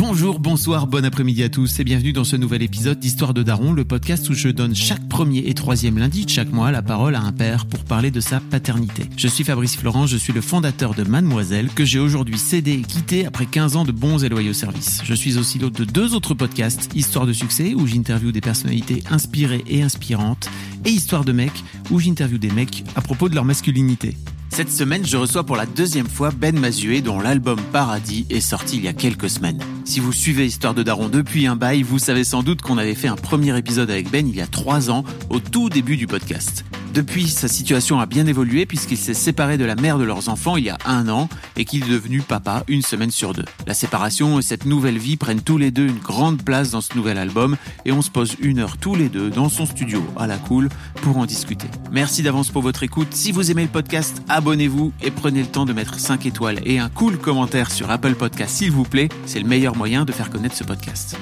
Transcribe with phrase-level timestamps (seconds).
[0.00, 3.74] Bonjour, bonsoir, bon après-midi à tous et bienvenue dans ce nouvel épisode d'Histoire de Daron,
[3.74, 7.14] le podcast où je donne chaque premier et troisième lundi de chaque mois la parole
[7.14, 9.02] à un père pour parler de sa paternité.
[9.18, 12.80] Je suis Fabrice Florent, je suis le fondateur de Mademoiselle que j'ai aujourd'hui cédé et
[12.80, 15.02] quitté après 15 ans de bons et loyaux services.
[15.04, 19.04] Je suis aussi l'hôte de deux autres podcasts, Histoire de succès où j'interviewe des personnalités
[19.10, 20.48] inspirées et inspirantes
[20.86, 24.16] et Histoire de mecs où j'interviewe des mecs à propos de leur masculinité.
[24.52, 28.78] Cette semaine, je reçois pour la deuxième fois Ben Mazué, dont l'album Paradis est sorti
[28.78, 29.62] il y a quelques semaines.
[29.84, 32.96] Si vous suivez Histoire de Daron depuis un bail, vous savez sans doute qu'on avait
[32.96, 36.08] fait un premier épisode avec Ben il y a trois ans, au tout début du
[36.08, 36.64] podcast.
[36.92, 40.56] Depuis, sa situation a bien évolué puisqu'il s'est séparé de la mère de leurs enfants
[40.56, 43.44] il y a un an et qu'il est devenu papa une semaine sur deux.
[43.68, 46.96] La séparation et cette nouvelle vie prennent tous les deux une grande place dans ce
[46.96, 50.26] nouvel album et on se pose une heure tous les deux dans son studio à
[50.26, 50.68] la cool
[51.02, 51.68] pour en discuter.
[51.92, 53.08] Merci d'avance pour votre écoute.
[53.12, 56.80] Si vous aimez le podcast, abonnez-vous et prenez le temps de mettre 5 étoiles et
[56.80, 59.08] un cool commentaire sur Apple Podcast s'il vous plaît.
[59.26, 61.16] C'est le meilleur moyen de faire connaître ce podcast.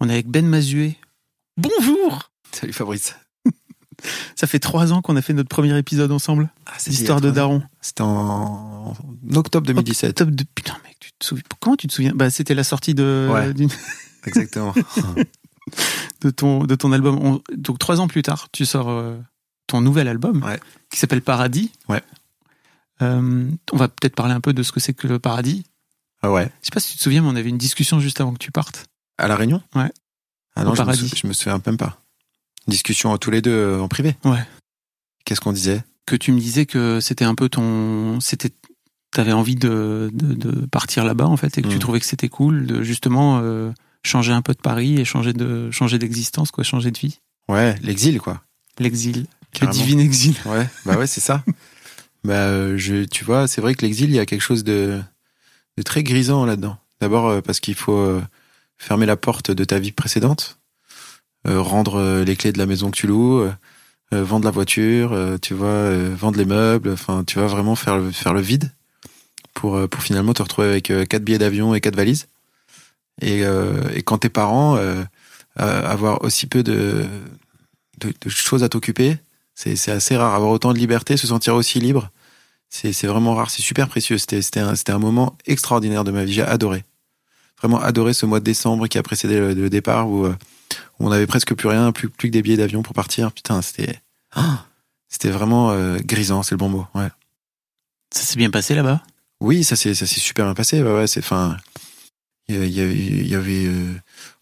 [0.00, 0.98] On est avec Ben Mazué.
[1.56, 3.14] Bonjour Salut Fabrice.
[4.36, 6.50] Ça fait trois ans qu'on a fait notre premier épisode ensemble.
[6.66, 7.30] Ah, c'est L'histoire de.
[7.30, 7.62] Daron.
[7.80, 8.94] C'était en
[9.34, 10.14] octobre 2017.
[10.16, 10.44] Top de...
[10.54, 11.42] Putain, mec, tu te souviens...
[11.60, 12.12] comment tu te souviens?
[12.14, 13.52] Bah, c'était la sortie de, Ouais.
[14.26, 14.72] Exactement.
[16.20, 17.18] de, ton, de ton album.
[17.24, 19.16] On- Donc, trois ans plus tard, tu sors euh,
[19.66, 20.60] ton nouvel album Ouais.
[20.90, 21.72] qui s'appelle Paradis.
[21.88, 22.02] Ouais.
[23.02, 25.64] Euh, on va peut-être parler un peu de ce que c'est que le paradis.
[26.22, 26.50] ah ouais.
[26.62, 28.38] Je sais pas si tu te souviens, mais on avait une discussion juste avant que
[28.38, 28.86] tu partes.
[29.18, 29.62] À La Réunion?
[29.74, 29.90] Ouais.
[30.56, 32.00] Ah non, je me, je me souviens même pas.
[32.68, 34.16] Discussion tous les deux euh, en privé.
[34.24, 34.38] Ouais.
[35.24, 35.82] Qu'est-ce qu'on disait?
[36.06, 38.20] Que tu me disais que c'était un peu ton.
[38.20, 38.50] C'était.
[39.10, 41.80] T'avais envie de, de, de partir là-bas, en fait, et que tu Mhm.
[41.80, 43.70] trouvais que c'était cool de justement euh,
[44.02, 47.18] changer un peu de Paris et changer de changer d'existence, quoi, changer de vie.
[47.48, 48.42] Ouais, l'exil quoi.
[48.78, 49.26] L'exil.
[49.62, 50.34] Le divin exil.
[50.44, 51.42] Ouais, bah ouais, c'est ça.
[52.24, 55.00] bah euh, je tu vois, c'est vrai que l'exil, il y a quelque chose de
[55.78, 56.76] de très grisant là-dedans.
[57.00, 58.20] D'abord parce qu'il faut
[58.76, 60.57] fermer la porte de ta vie précédente,
[61.44, 63.52] rendre euh, les clés de la maison que tu loues, euh,
[64.14, 67.76] euh, vendre la voiture, euh, tu vois, euh, vendre les meubles, enfin, tu vas vraiment
[67.76, 68.72] faire le, faire le vide
[69.54, 72.28] pour euh, pour finalement te retrouver avec euh, quatre billets d'avion et quatre valises.
[73.20, 75.02] Et euh, quand tes parents euh,
[75.60, 77.06] euh, avoir aussi peu de
[78.00, 79.18] de, choses à t'occuper,
[79.54, 82.10] c'est assez rare avoir autant de liberté, se sentir aussi libre.
[82.70, 84.18] C'est vraiment rare, c'est super précieux.
[84.18, 86.84] C'était un un moment extraordinaire de ma vie, j'ai adoré.
[87.58, 90.34] Vraiment adoré ce mois de décembre qui a précédé le, le départ euh, où
[91.00, 93.32] on avait presque plus rien, plus plus que des billets d'avion pour partir.
[93.32, 94.00] Putain, c'était
[94.34, 94.64] ah,
[95.08, 96.86] c'était vraiment euh, grisant, c'est le bon mot.
[96.94, 97.08] Ouais.
[98.14, 99.02] Ça s'est bien passé là-bas?
[99.40, 100.82] Oui, ça s'est ça s'est super bien passé.
[100.82, 101.56] Ouais, ouais, c'est enfin
[102.50, 103.92] il y avait, y avait euh,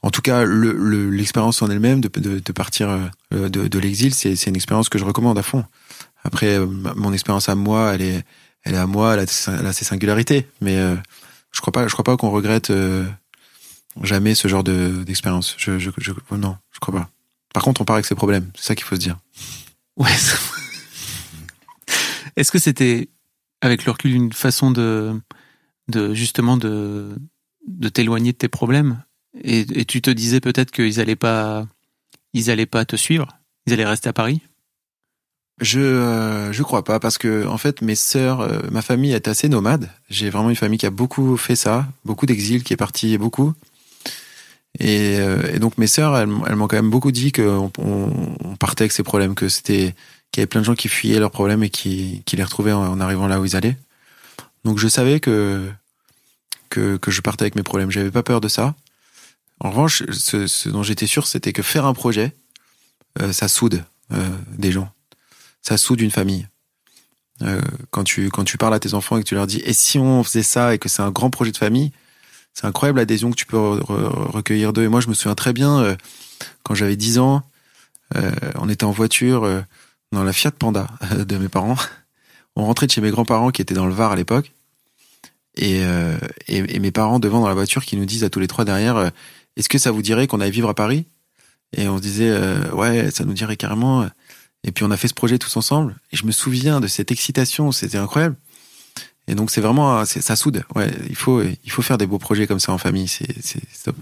[0.02, 2.88] en tout cas le le- l'expérience en elle-même de, de, de partir
[3.34, 5.64] euh, de, de l'exil, c'est c'est une expérience que je recommande à fond.
[6.22, 8.24] Après euh, mon expérience à moi, elle est
[8.62, 10.94] elle est à moi, elle a, elle a ses singularités, mais euh,
[11.50, 13.04] je crois pas je crois pas qu'on regrette euh,
[14.02, 15.54] jamais ce genre de d'expérience.
[15.58, 17.10] Je, je je non, je crois pas.
[17.54, 19.16] Par contre, on part avec ses problèmes, c'est ça qu'il faut se dire.
[19.96, 20.10] Ouais.
[22.36, 23.08] Est-ce que c'était,
[23.62, 25.18] avec le recul, une façon de,
[25.88, 27.16] de justement de,
[27.66, 29.02] de t'éloigner de tes problèmes?
[29.42, 31.66] Et, et tu te disais peut-être qu'ils allaient pas,
[32.34, 33.28] ils allaient pas te suivre,
[33.66, 34.42] ils allaient rester à Paris?
[35.62, 39.28] Je euh, je crois pas parce que en fait mes sœurs, euh, ma famille est
[39.28, 39.90] assez nomade.
[40.10, 43.54] J'ai vraiment une famille qui a beaucoup fait ça, beaucoup d'exil, qui est parti beaucoup.
[44.78, 48.56] Et, euh, et donc mes sœurs, elles, m'ont quand même beaucoup dit qu'on on, on
[48.56, 49.94] partait avec ces problèmes, que c'était
[50.30, 52.72] qu'il y avait plein de gens qui fuyaient leurs problèmes et qui, qui les retrouvaient
[52.72, 53.76] en, en arrivant là où ils allaient.
[54.64, 55.68] Donc je savais que
[56.68, 57.90] que, que je partais avec mes problèmes.
[57.90, 58.74] J'avais pas peur de ça.
[59.60, 62.34] En revanche, ce, ce dont j'étais sûr, c'était que faire un projet,
[63.20, 64.28] euh, ça soude euh,
[64.58, 64.90] des gens
[65.66, 66.46] ça soude une famille.
[67.42, 67.60] Euh,
[67.90, 69.98] quand tu quand tu parles à tes enfants et que tu leur dis et si
[69.98, 71.92] on faisait ça et que c'est un grand projet de famille,
[72.56, 74.84] c'est incroyable l'adhésion que tu peux re- re- recueillir d'eux.
[74.84, 75.96] Et moi, je me souviens très bien euh,
[76.62, 77.42] quand j'avais 10 ans,
[78.16, 79.60] euh, on était en voiture euh,
[80.10, 80.88] dans la Fiat Panda
[81.18, 81.76] de mes parents.
[82.56, 84.52] On rentrait de chez mes grands-parents qui étaient dans le Var à l'époque.
[85.58, 85.82] Et,
[86.48, 89.10] mes parents devant dans la voiture qui nous disent à tous les trois derrière
[89.56, 91.04] Est-ce que ça vous dirait qu'on aille vivre à Paris?
[91.76, 92.34] Et on se disait
[92.72, 94.08] Ouais, ça nous dirait carrément.
[94.64, 95.96] Et puis on a fait ce projet tous ensemble.
[96.12, 98.36] Et je me souviens de cette excitation, c'était incroyable.
[99.28, 100.64] Et donc c'est vraiment ça soude.
[100.74, 103.08] Ouais, il faut il faut faire des beaux projets comme ça en famille.
[103.08, 103.96] C'est c'est top.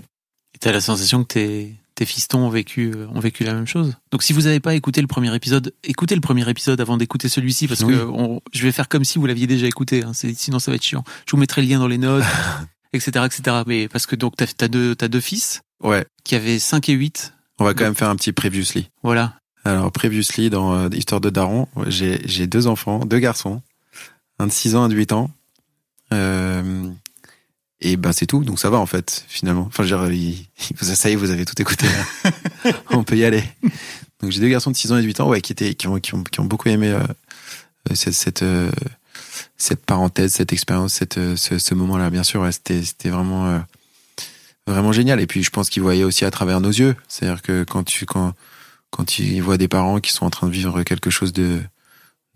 [0.55, 3.95] Et t'as la sensation que tes tes fistons ont vécu ont vécu la même chose?
[4.11, 7.29] Donc si vous n'avez pas écouté le premier épisode, écoutez le premier épisode avant d'écouter
[7.29, 8.09] celui-ci parce que
[8.53, 10.05] je vais faire comme si vous l'aviez déjà écouté.
[10.05, 10.13] Hein.
[10.15, 11.05] Sinon ça va être chiant.
[11.27, 12.25] Je vous mettrai le lien dans les notes,
[12.93, 13.63] etc., etc.
[13.67, 15.63] Mais parce que donc t'as as deux t'as deux fils.
[15.83, 16.07] Ouais.
[16.25, 17.35] Qui avaient 5 et 8.
[17.59, 18.91] On va quand même faire un petit previously.
[19.03, 19.35] Voilà.
[19.65, 23.63] Alors previously dans euh, Histoire de Daron, j'ai j'ai deux enfants, deux garçons
[24.39, 25.31] un de 6 ans, un de 8 ans.
[26.13, 26.91] Euh,
[27.81, 29.67] et ben c'est tout, donc ça va en fait, finalement.
[29.67, 30.07] Enfin, genre,
[30.81, 31.87] ça y est, vous avez tout écouté.
[32.91, 33.45] On peut y aller.
[34.21, 35.87] Donc j'ai deux garçons de 6 ans et de 8 ans, ouais, qui étaient, qui
[35.87, 37.01] ont, qui ont, qui ont beaucoup aimé euh,
[37.91, 38.71] euh cette, cette, euh,
[39.59, 42.09] cette, parenthèse, cette expérience, cette, euh, ce, ce moment-là.
[42.09, 43.63] Bien sûr, ouais, c'était, vraiment,
[44.67, 45.21] vraiment génial.
[45.21, 46.97] Et puis je pense qu'ils voyaient aussi à travers nos yeux.
[47.07, 48.33] C'est-à-dire que quand tu, quand,
[48.91, 51.61] quand ils voient des parents qui sont en train de vivre quelque chose de,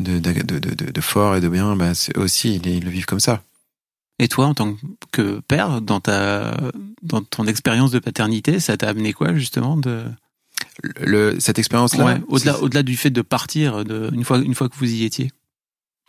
[0.01, 3.43] de, de, de, de fort et de bien, bah, aussi, ils, le vivent comme ça.
[4.19, 4.77] Et toi, en tant
[5.13, 6.57] que père, dans ta,
[7.03, 10.05] dans ton expérience de paternité, ça t'a amené quoi justement de
[11.01, 14.69] le, cette expérience-là ouais, Au-delà, au-delà du fait de partir, de, une fois, une fois
[14.69, 15.33] que vous y étiez.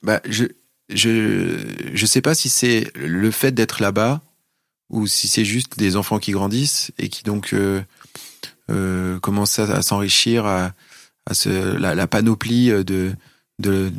[0.01, 0.45] Bah, je,
[0.89, 1.59] je,
[1.93, 4.21] je sais pas si c'est le fait d'être là-bas
[4.89, 7.81] ou si c'est juste des enfants qui grandissent et qui donc euh,
[8.71, 10.73] euh, commencent à, s'enrichir, à,
[11.45, 13.13] la, la panoplie de
[13.59, 13.91] de,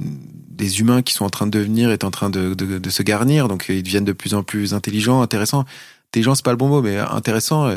[0.60, 3.02] des humains qui sont en train de devenir est en train de, de, de, se
[3.02, 5.64] garnir, donc ils deviennent de plus en plus intelligents, intéressants.
[6.10, 7.66] Intelligents, c'est pas le bon mot, mais intéressants.
[7.68, 7.76] Euh,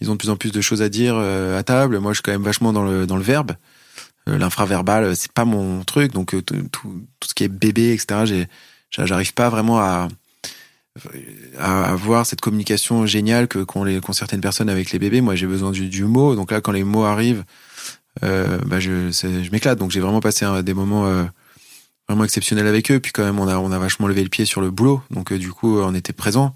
[0.00, 1.98] ils ont de plus en plus de choses à dire euh, à table.
[1.98, 3.52] Moi, je suis quand même vachement dans le, dans le verbe.
[4.28, 8.46] Euh, l'infraverbal, c'est pas mon truc, donc tout, tout, ce qui est bébé, etc.,
[8.90, 10.08] j'arrive pas vraiment à,
[11.58, 15.20] à avoir cette communication géniale que qu'ont les certaines personnes avec les bébés.
[15.20, 16.34] Moi, j'ai besoin du, du mot.
[16.34, 17.65] Donc là, quand les mots arrivent, euh,
[18.22, 19.78] bah je, m'éclate.
[19.78, 21.24] Donc j'ai vraiment passé des moments euh,
[22.08, 23.00] vraiment exceptionnels avec eux.
[23.00, 25.02] Puis quand même, on a, on a vachement levé le pied sur le boulot.
[25.10, 26.54] Donc euh, du coup, on était présent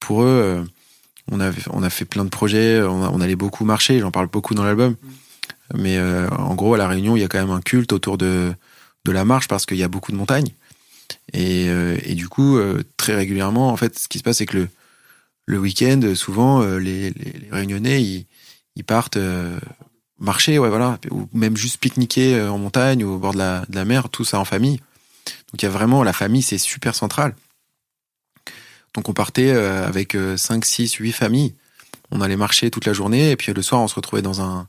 [0.00, 0.64] pour eux.
[1.30, 2.82] on a, on a fait plein de projets.
[2.82, 4.00] On, allait beaucoup marcher.
[4.00, 4.96] J'en parle beaucoup dans l'album.
[5.74, 8.52] Mais en gros, à la Réunion, il y a quand même un culte autour de
[9.04, 10.50] de la marche parce qu'il y a beaucoup de montagnes.
[11.32, 12.58] Et, et du coup,
[12.96, 14.68] très régulièrement, en fait, ce qui se passe, c'est que le
[15.44, 17.12] le week-end, souvent, les,
[17.50, 18.02] Réunionnais,
[18.76, 19.18] ils partent
[20.22, 23.64] marcher, ouais, voilà, ou même juste pique-niquer euh, en montagne ou au bord de la,
[23.68, 24.78] de la mer, tout ça en famille.
[25.50, 27.34] Donc il y a vraiment la famille, c'est super central.
[28.94, 31.54] Donc on partait euh, avec 5, 6, 8 familles.
[32.10, 34.68] On allait marcher toute la journée et puis le soir on se retrouvait dans un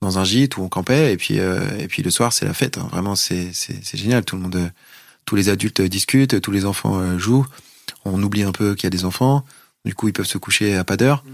[0.00, 2.54] dans un gîte où on campait et puis euh, et puis le soir c'est la
[2.54, 2.78] fête.
[2.78, 2.88] Hein.
[2.90, 4.24] Vraiment c'est c'est génial.
[4.24, 4.72] Tout le monde,
[5.24, 7.46] tous les adultes discutent, tous les enfants jouent.
[8.04, 9.44] On oublie un peu qu'il y a des enfants.
[9.84, 11.24] Du coup ils peuvent se coucher à pas d'heure.
[11.24, 11.30] Mm.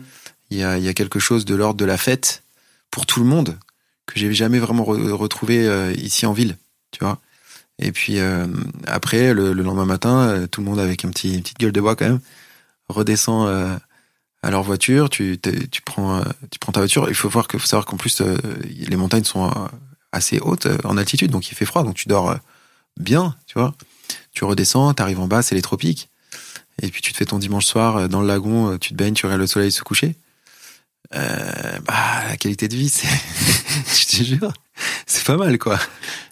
[0.51, 2.44] Il y a il y a quelque chose de l'ordre de la fête
[2.95, 3.59] pour tout le monde
[4.07, 6.57] que j'ai jamais vraiment retrouvé euh, ici en ville,
[6.93, 7.19] tu vois.
[7.81, 8.47] Et puis euh,
[8.87, 12.05] après, le, lendemain matin, euh, tout le monde avec une petite gueule de bois quand
[12.05, 12.21] même
[12.89, 13.49] redescend
[14.43, 15.11] à leur voiture.
[15.11, 17.09] Tu, tu prends, tu prends ta voiture.
[17.09, 18.23] Il faut voir que, faut savoir qu'en plus
[18.63, 19.53] les montagnes sont
[20.13, 22.39] assez hautes en altitude, donc il fait froid, donc tu dors
[22.97, 23.75] bien, tu vois.
[24.31, 26.11] Tu redescends, t'arrives en bas, c'est les tropiques.
[26.81, 29.27] Et puis tu te fais ton dimanche soir dans le lagon, tu te baignes, tu
[29.27, 30.15] regardes le soleil se coucher
[31.15, 34.53] euh, bah, la qualité de vie, c'est, je te jure,
[35.07, 35.79] c'est pas mal, quoi.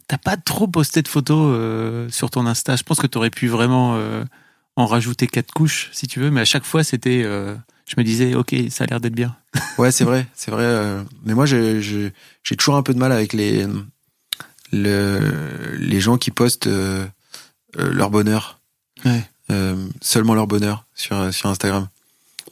[0.09, 2.77] T'as pas trop posté de photos euh, sur ton Insta?
[2.77, 4.25] Je pense que t'aurais pu vraiment euh,
[4.77, 8.35] en rajouter quatre couches, si tu veux, mais à chaque fois, c'était, je me disais,
[8.35, 9.37] ok, ça a l'air d'être bien.
[9.79, 11.05] ouais, c'est vrai, c'est vrai.
[11.25, 13.67] Mais moi, j'ai, j'ai toujours un peu de mal avec les,
[14.73, 16.69] le, les gens qui postent
[17.77, 18.59] leur bonheur.
[19.05, 19.25] Ouais.
[20.01, 21.89] seulement leur bonheur sur, sur Instagram.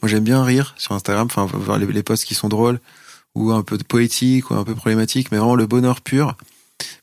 [0.01, 2.79] Moi, j'aime bien rire sur Instagram, enfin, voir les, les posts qui sont drôles
[3.35, 6.35] ou un peu poétiques ou un peu problématiques, mais vraiment le bonheur pur.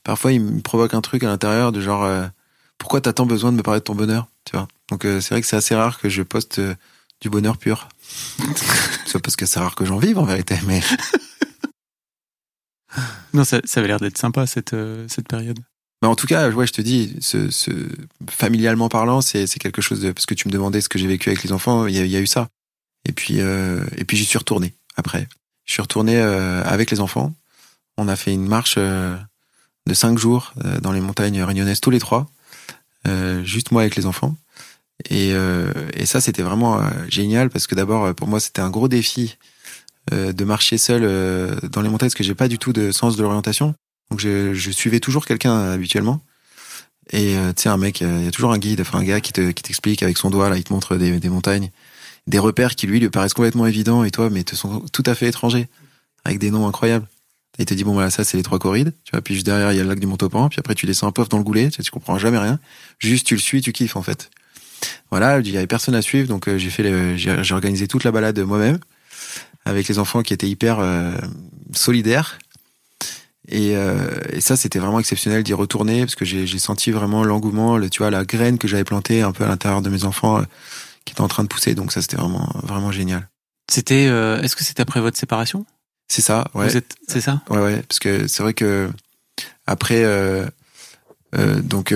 [0.03, 2.25] Parfois, il me provoque un truc à l'intérieur de genre, euh,
[2.77, 4.67] pourquoi t'as tant besoin de me parler de ton bonheur, tu vois?
[4.89, 6.75] Donc, euh, c'est vrai que c'est assez rare que je poste euh,
[7.21, 7.89] du bonheur pur.
[9.05, 10.81] c'est parce que c'est rare que j'en vive en vérité, mais.
[13.33, 14.75] non, ça, ça avait l'air d'être sympa cette
[15.07, 15.59] cette période.
[16.01, 17.71] Mais en tout cas, ouais, je te dis, ce, ce
[18.29, 21.29] familialement parlant, c'est quelque chose de parce que tu me demandais ce que j'ai vécu
[21.29, 22.47] avec les enfants, il y, y a, eu ça.
[23.05, 25.27] Et puis, euh, et puis j'y suis retourné après.
[25.69, 27.35] Je suis retourné euh, avec les enfants.
[27.97, 29.15] On a fait une marche euh,
[29.85, 32.27] de cinq jours euh, dans les montagnes réunionnaises tous les trois,
[33.43, 34.35] juste moi avec les enfants.
[35.11, 35.29] Et,
[35.93, 39.37] et ça, c'était vraiment génial parce que d'abord, pour moi, c'était un gros défi
[40.11, 41.01] de marcher seul
[41.69, 43.73] dans les montagnes parce que j'ai pas du tout de sens de l'orientation.
[44.11, 46.21] Donc je, je suivais toujours quelqu'un habituellement.
[47.11, 49.31] Et tu sais, un mec, il y a toujours un guide, enfin un gars qui
[49.31, 51.71] te qui t'explique avec son doigt là, il te montre des montagnes
[52.29, 55.15] des repères qui lui lui paraissent complètement évidents et toi mais te sont tout à
[55.15, 55.67] fait étrangers
[56.25, 57.07] avec des noms incroyables
[57.57, 58.93] Et il te dit, bon, voilà, ça, c'est les trois corrides.
[59.03, 60.49] Tu vois, puis juste derrière, il y a le lac du Montaupan.
[60.49, 61.69] Puis après, tu descends un peu dans le goulet.
[61.69, 62.59] Tu, tu comprends jamais rien.
[62.99, 64.29] Juste, tu le suis, tu kiffes, en fait.
[65.11, 66.27] Voilà, il y avait personne à suivre.
[66.27, 68.79] Donc, euh, j'ai fait j'ai organisé toute la balade moi-même.
[69.65, 71.11] Avec les enfants qui étaient hyper euh,
[71.73, 72.37] solidaires.
[73.47, 77.23] Et, euh, et ça, c'était vraiment exceptionnel d'y retourner parce que j'ai j'ai senti vraiment
[77.23, 80.03] l'engouement, le, tu vois, la graine que j'avais plantée un peu à l'intérieur de mes
[80.03, 80.43] enfants euh,
[81.09, 81.73] qui était en train de pousser.
[81.73, 83.27] Donc ça, c'était vraiment, vraiment génial.
[83.69, 85.65] C'était, euh, est-ce que c'était après votre séparation?
[86.07, 86.69] C'est ça, ouais.
[87.07, 87.41] C'est ça?
[87.49, 88.89] Ouais, ouais, parce que c'est vrai que
[89.65, 90.45] après, euh,
[91.35, 91.93] euh, donc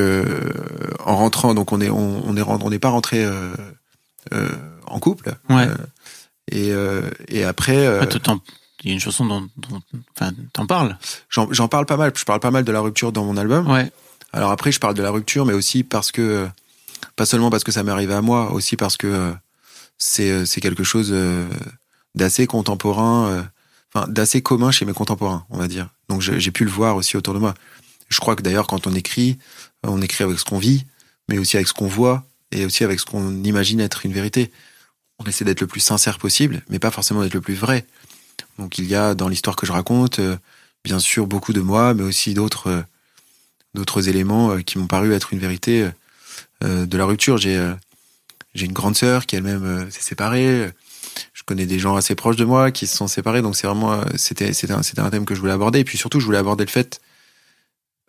[1.06, 3.24] en rentrant, donc on est, on, on est, on n'est pas rentré
[4.88, 5.36] en couple.
[5.50, 5.68] Ouais.
[6.52, 6.72] Et
[7.28, 8.06] et après, Ah,
[8.84, 9.82] Il y a une chanson dont, dont-
[10.16, 10.98] enfin, t'en parles?
[11.30, 12.12] j'en j'en parle pas mal.
[12.16, 13.70] Je parle pas mal de la rupture dans mon album.
[13.70, 13.92] Ouais.
[14.32, 16.48] Alors après, je parle de la rupture, mais aussi parce que
[17.16, 19.34] pas seulement parce que ça m'est arrivé à moi, aussi parce que euh,
[19.98, 21.48] c'est euh, c'est quelque chose euh,
[22.16, 23.48] d'assez contemporain,
[23.94, 25.90] enfin d'assez commun chez mes contemporains, on va dire.
[26.10, 27.54] Donc j'ai pu le voir aussi autour de moi.
[28.10, 29.38] Je crois que d'ailleurs quand on écrit,
[29.84, 30.86] on écrit avec ce qu'on vit,
[31.30, 34.52] mais aussi avec ce qu'on voit et aussi avec ce qu'on imagine être une vérité.
[35.20, 37.86] On essaie d'être le plus sincère possible, mais pas forcément d'être le plus vrai.
[38.60, 40.20] Donc il y a dans l'histoire que je raconte,
[40.84, 42.84] bien sûr beaucoup de moi, mais aussi d'autres
[43.74, 45.90] d'autres éléments qui m'ont paru être une vérité
[46.64, 47.38] de la rupture.
[47.38, 47.74] J'ai euh,
[48.56, 50.72] j'ai une grande sœur qui elle-même euh, s'est séparée.
[51.34, 53.94] Je connais des gens assez proches de moi qui se sont séparés, donc c'est vraiment
[53.94, 55.80] euh, c'était c'était un, un thème que je voulais aborder.
[55.80, 57.02] Et puis surtout, je voulais aborder le fait,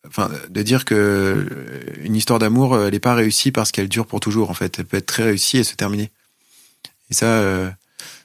[0.06, 3.88] enfin, de dire que euh, une histoire d'amour, euh, elle n'est pas réussie parce qu'elle
[3.88, 4.50] dure pour toujours.
[4.50, 6.10] En fait, elle peut être très réussie et se terminer.
[7.10, 7.70] Et ça, euh,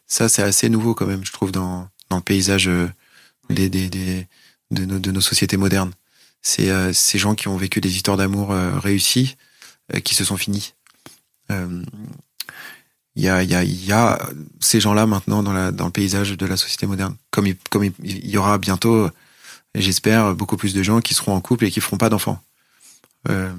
[0.08, 2.90] ça c'est assez nouveau quand même, je trouve, dans dans le paysage euh,
[3.50, 5.92] des, des, de nos, de nos sociétés modernes.
[6.42, 9.49] C'est euh, ces gens qui ont vécu des histoires d'amour euh, réussies euh,
[10.04, 10.74] qui se sont finies.
[11.52, 11.84] Euh,
[13.16, 14.20] Il y, a, il y, a, il y a
[14.60, 17.16] ces gens-là maintenant dans, la, dans le paysage de la société moderne.
[17.32, 19.12] Comme il, comme il, il y aura bientôt, euh,
[19.76, 22.42] j'espère, beaucoup plus de gens qui seront en couple et qui feront pas d'enfants.
[23.28, 23.52] Euh,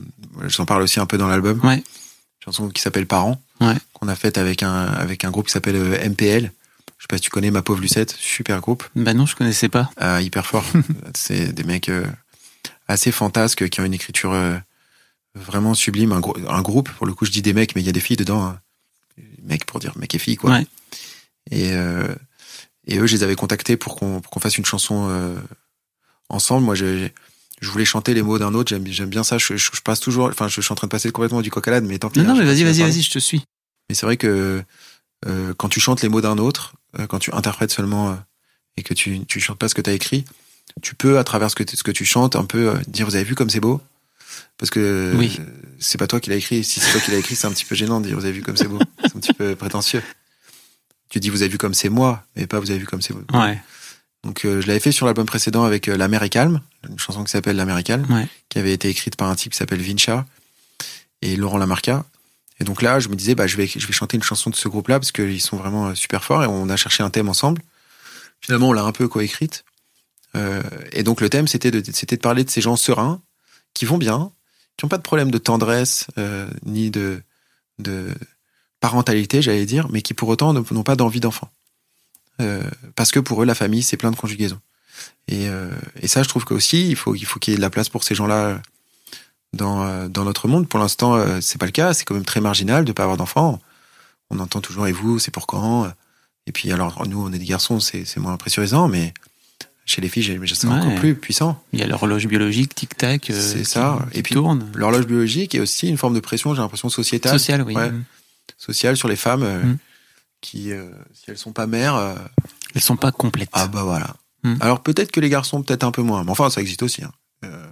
[0.47, 1.61] J'en parle aussi un peu dans l'album.
[1.65, 1.77] Ouais.
[1.79, 3.75] Une chanson qui s'appelle Parents, Ouais.
[3.93, 6.53] qu'on a faite avec un, avec un groupe qui s'appelle euh, MPL.
[6.97, 8.85] Je sais pas si tu connais Ma Pauvre Lucette, super groupe.
[8.97, 9.91] Bah non, je connaissais pas.
[9.99, 10.65] Ah, hyper fort.
[11.15, 12.07] c'est des mecs euh,
[12.89, 14.57] assez fantasques qui ont une écriture euh,
[15.45, 16.13] vraiment sublime.
[16.13, 17.93] Un, gro- un groupe, pour le coup, je dis des mecs, mais il y a
[17.93, 18.43] des filles dedans.
[18.45, 18.61] hein.
[19.43, 20.51] Mecs pour dire mec et filles, quoi.
[20.53, 20.67] Ouais.
[21.51, 22.15] Et, euh,
[22.87, 25.37] et eux, je les avais contactés pour qu'on pour qu'on fasse une chanson euh,
[26.29, 26.65] ensemble.
[26.65, 27.09] Moi, je,
[27.61, 28.71] je voulais chanter les mots d'un autre.
[28.71, 29.39] J'aime j'aime bien ça.
[29.39, 30.29] Je, je, je passe toujours.
[30.29, 32.21] Enfin, je, suis en train de passer complètement du coq à l'âne, mais tant pis.
[32.21, 33.43] Non, non, hein, mais je vas-y, vas-y, vas-y, je te suis.
[33.89, 34.63] mais c'est vrai que
[35.27, 38.15] euh, quand tu chantes les mots d'un autre, euh, quand tu interprètes seulement euh,
[38.77, 40.25] et que tu tu chantes pas ce que tu as écrit,
[40.83, 43.17] tu peux à travers ce que ce que tu chantes un peu euh, dire vous
[43.17, 43.81] avez vu comme c'est beau?
[44.59, 45.39] Parce que Oui.
[45.79, 46.63] c'est pas toi qui l'as écrit.
[46.65, 48.33] Si c'est toi qui l'as écrit, c'est un petit peu gênant de dire vous avez
[48.35, 48.79] vu comme c'est beau.
[49.03, 50.03] C'est un petit peu prétentieux.
[51.09, 53.15] Tu dis vous avez vu comme c'est moi, mais pas vous avez vu comme c'est
[53.15, 53.23] beau.
[53.37, 53.59] Ouais.
[54.23, 56.99] Donc euh, je l'avais fait sur l'album précédent avec euh, La mer est calme, une
[56.99, 58.29] chanson qui s'appelle La mer est calme, Ouais.
[58.49, 60.27] qui avait été écrite par un type qui s'appelle Vincha
[61.23, 62.05] et Laurent Lamarca.
[62.61, 64.55] Et donc là, je me disais, bah, je vais, je vais chanter une chanson de
[64.57, 67.31] ce groupe-là parce qu'ils sont vraiment euh, super forts et on a cherché un thème
[67.31, 67.63] ensemble.
[68.43, 69.65] Finalement, on l'a un peu coécrite.
[70.37, 73.21] Euh, et donc le thème, c'était de, c'était de parler de ces gens sereins
[73.75, 74.33] qui vont bien,
[74.77, 77.23] qui n'ont pas de problème de tendresse euh, ni de,
[78.81, 81.51] parentalité, j'allais dire, mais qui pour autant ne- n'ont pas d'envie d'enfant.
[82.41, 82.63] Euh,
[82.97, 84.61] parce que pour eux, la famille, c'est plein de conjugaisons.
[85.29, 85.71] Et, euh,
[86.07, 87.91] ça, je trouve que aussi, il faut, il faut qu'il y ait de la place
[87.91, 88.61] pour ces gens-là
[89.53, 90.67] dans, notre monde.
[90.67, 91.93] Pour l'instant, c'est pas le cas.
[91.93, 93.61] C'est quand même très marginal de pas avoir d'enfants.
[94.31, 95.93] On entend toujours et vous, c'est pour quand?
[96.47, 99.13] Et puis alors, nous, on est des garçons, c'est moins pressurisant, mais
[99.91, 100.73] chez les filles, c'est Ouais.
[100.75, 101.63] encore plus puissant.
[101.73, 103.31] Il y a l'horloge biologique, tic-tac.
[103.31, 104.07] euh, C'est ça.
[104.13, 104.71] qui Et puis, tourne.
[104.75, 107.75] L'horloge biologique est aussi une forme de pression, j'ai l'impression, sociétale, Social, oui.
[107.75, 107.91] Ouais.
[108.57, 109.79] sociale sur les femmes euh, Mm.
[110.41, 112.15] qui, euh, si elles sont pas mères, euh,
[112.75, 113.49] Elles sont pas complètes.
[113.53, 114.17] ah bah voilà.
[114.45, 114.55] Mm.
[114.61, 117.03] Alors peut-être que les garçons, peut-être un peu moins, mais enfin, ça existe aussi.
[117.05, 117.13] hein.
[117.45, 117.67] Euh,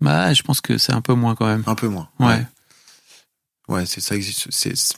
[0.00, 1.62] Bah, je pense que c'est un peu moins quand même.
[1.66, 2.08] un peu moins.
[2.18, 2.44] Ouais.
[3.68, 4.48] Ouais, c'est ça existe.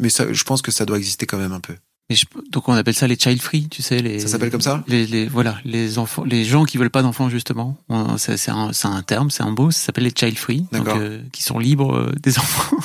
[0.00, 1.75] Mais ça, je pense que ça doit exister quand même un peu.
[2.12, 4.21] Et je- donc on appelle ça les child free, tu sais les.
[4.21, 4.85] Ça s'appelle comme ça?
[4.87, 7.76] les, les voilà les enfants, les gens qui veulent pas d'enfants justement.
[8.19, 9.71] C'est un, terme, c'est un beau.
[9.71, 12.76] Ça s'appelle les child free, donc euh, qui sont libres euh, des enfants.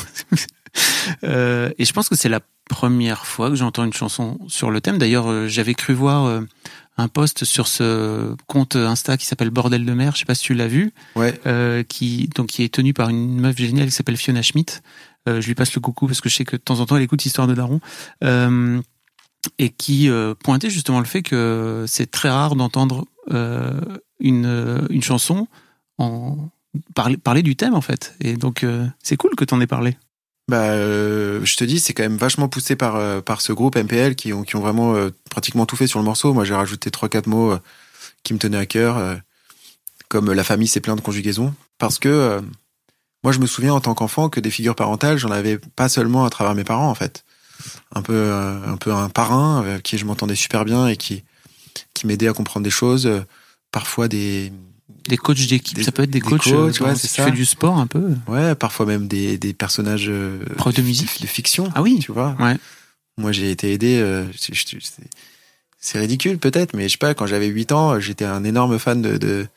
[1.24, 4.82] Euh, et je pense que c'est la première fois que j'entends une chanson sur le
[4.82, 4.98] thème.
[4.98, 6.42] D'ailleurs, j'avais cru voir
[6.98, 10.14] un post sur ce compte Insta qui s'appelle Bordel de mer.
[10.14, 10.92] Je sais pas si tu l'as vu.
[11.16, 11.40] Ouais.
[11.46, 14.82] euh, qui donc qui est tenu par une meuf géniale qui s'appelle Fiona Schmidt.
[15.28, 16.96] Euh, je lui passe le coucou parce que je sais que de temps en temps
[16.98, 17.80] elle écoute Histoire de Daron.
[18.24, 18.82] Euh,
[19.60, 23.80] et qui euh, pointait justement le fait que c'est très rare d'entendre euh,
[24.20, 25.48] une, une chanson
[25.98, 26.50] en
[26.96, 28.16] parler, parler du thème en fait.
[28.20, 29.98] Et donc euh, c'est cool que t'en aies parlé.
[30.50, 34.32] Bah, je te dis, c'est quand même vachement poussé par par ce groupe MPL qui
[34.32, 34.96] ont qui ont vraiment
[35.30, 36.34] pratiquement tout fait sur le morceau.
[36.34, 37.54] Moi, j'ai rajouté trois quatre mots
[38.24, 39.18] qui me tenaient à cœur.
[40.08, 42.42] comme la famille c'est plein de conjugaisons, parce que
[43.26, 46.24] moi je me souviens en tant qu'enfant que des figures parentales, j'en avais pas seulement
[46.24, 47.26] à travers mes parents en fait,
[47.94, 51.24] un peu euh, un peu un parrain avec qui je m'entendais super bien et qui
[51.94, 53.10] qui m'aidait à comprendre des choses,
[53.72, 54.52] parfois des
[55.08, 57.26] des coachs d'équipe, ça peut être des, coachs, coachs ouais, c'est ça.
[57.26, 58.10] fais du sport un peu.
[58.28, 60.12] Ouais, parfois même des, des personnages
[60.58, 61.72] Prof de musique, de, fiction.
[61.76, 62.36] Ah oui, tu vois.
[62.40, 62.58] Ouais.
[63.18, 64.00] Moi, j'ai été aidé.
[64.00, 64.26] Euh,
[65.80, 67.14] c'est ridicule peut-être, mais je sais pas.
[67.14, 69.48] Quand j'avais 8 ans, j'étais un énorme fan de, de,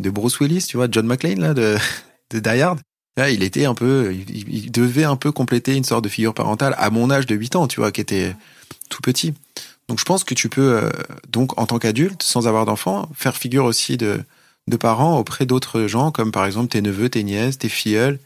[0.00, 1.76] de Bruce Willis, tu vois, John McClane là, de,
[2.30, 2.80] de Die Hard.
[3.16, 6.34] Là, il était un peu, il, il, devait un peu compléter une sorte de figure
[6.34, 8.34] parentale à mon âge de 8 ans, tu vois, qui était
[8.90, 9.32] tout petit.
[9.88, 10.90] Donc, je pense que tu peux, euh,
[11.30, 14.20] donc, en tant qu'adulte, sans avoir d'enfant, faire figure aussi de,
[14.68, 18.18] de parents auprès d'autres gens, comme par exemple tes neveux, tes nièces, tes filleuls,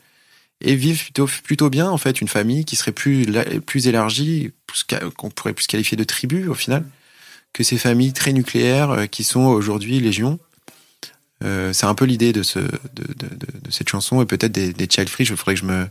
[0.62, 3.26] et vivre plutôt, plutôt bien, en fait, une famille qui serait plus,
[3.66, 4.52] plus élargie,
[5.16, 6.84] qu'on pourrait plus qualifier de tribu, au final,
[7.52, 10.38] que ces familles très nucléaires euh, qui sont aujourd'hui légion.
[11.42, 12.68] Euh, c'est un peu l'idée de, ce, de,
[13.16, 15.24] de, de, cette chanson et peut-être des, des Child Free.
[15.24, 15.86] Il faudrait que je me,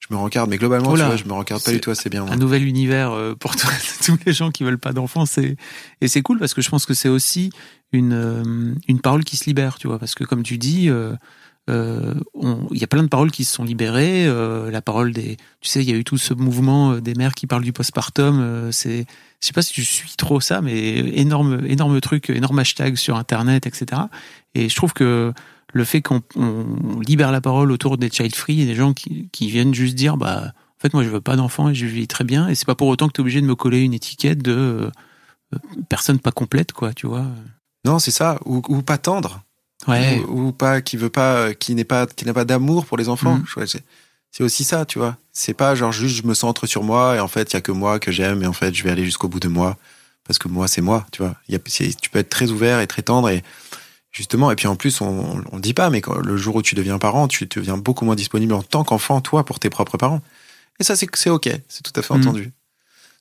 [0.00, 2.24] je me rencarde, mais globalement, tu vois, je me rencarde pas du tout assez bien.
[2.24, 2.34] Moi.
[2.34, 3.54] Un nouvel univers euh, pour
[4.04, 5.56] tous les gens qui veulent pas d'enfants, c'est
[6.00, 7.50] et c'est cool parce que je pense que c'est aussi
[7.92, 11.14] une euh, une parole qui se libère, tu vois, parce que comme tu dis, euh,
[11.68, 12.14] euh,
[12.72, 14.26] il y a plein de paroles qui se sont libérées.
[14.26, 17.14] Euh, la parole des, tu sais, il y a eu tout ce mouvement euh, des
[17.14, 18.70] mères qui parlent du postpartum.
[18.72, 19.06] c'est,
[19.40, 23.16] je sais pas si tu suis trop ça, mais énorme, énorme truc, énorme hashtag sur
[23.16, 24.02] Internet, etc.
[24.54, 25.32] Et je trouve que
[25.72, 26.22] le fait qu'on
[27.06, 30.16] libère la parole autour des child free, a des gens qui, qui viennent juste dire,
[30.16, 32.48] bah, en fait, moi, je veux pas d'enfant et je vis très bien.
[32.48, 34.90] Et c'est pas pour autant que tu es obligé de me coller une étiquette de
[35.88, 37.26] personne pas complète, quoi, tu vois.
[37.84, 39.42] Non, c'est ça, ou, ou pas tendre
[39.88, 40.22] ouais.
[40.28, 43.36] ou, pas qui veut pas qui n'est pas qui n'a pas d'amour pour les enfants
[43.36, 43.66] mm.
[44.30, 47.20] c'est aussi ça tu vois c'est pas genre juste je me centre sur moi et
[47.20, 49.04] en fait il y a que moi que j'aime et en fait je vais aller
[49.04, 49.76] jusqu'au bout de moi
[50.26, 52.86] parce que moi c'est moi tu vois y a, tu peux être très ouvert et
[52.86, 53.42] très tendre et
[54.10, 56.74] justement et puis en plus on on dit pas mais quand, le jour où tu
[56.74, 60.20] deviens parent tu deviens beaucoup moins disponible en tant qu'enfant toi pour tes propres parents
[60.78, 62.20] et ça c'est c'est ok c'est tout à fait mm.
[62.20, 62.52] entendu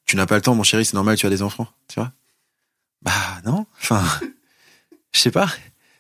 [0.06, 2.12] tu n'as pas le temps mon chéri c'est normal tu as des enfants tu vois
[3.02, 3.12] bah
[3.46, 4.04] non enfin
[5.12, 5.50] je sais pas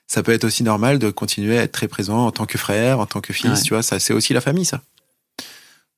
[0.09, 2.99] ça peut être aussi normal de continuer à être très présent en tant que frère,
[2.99, 4.81] en tant que fils, tu vois, ça c'est aussi la famille ça.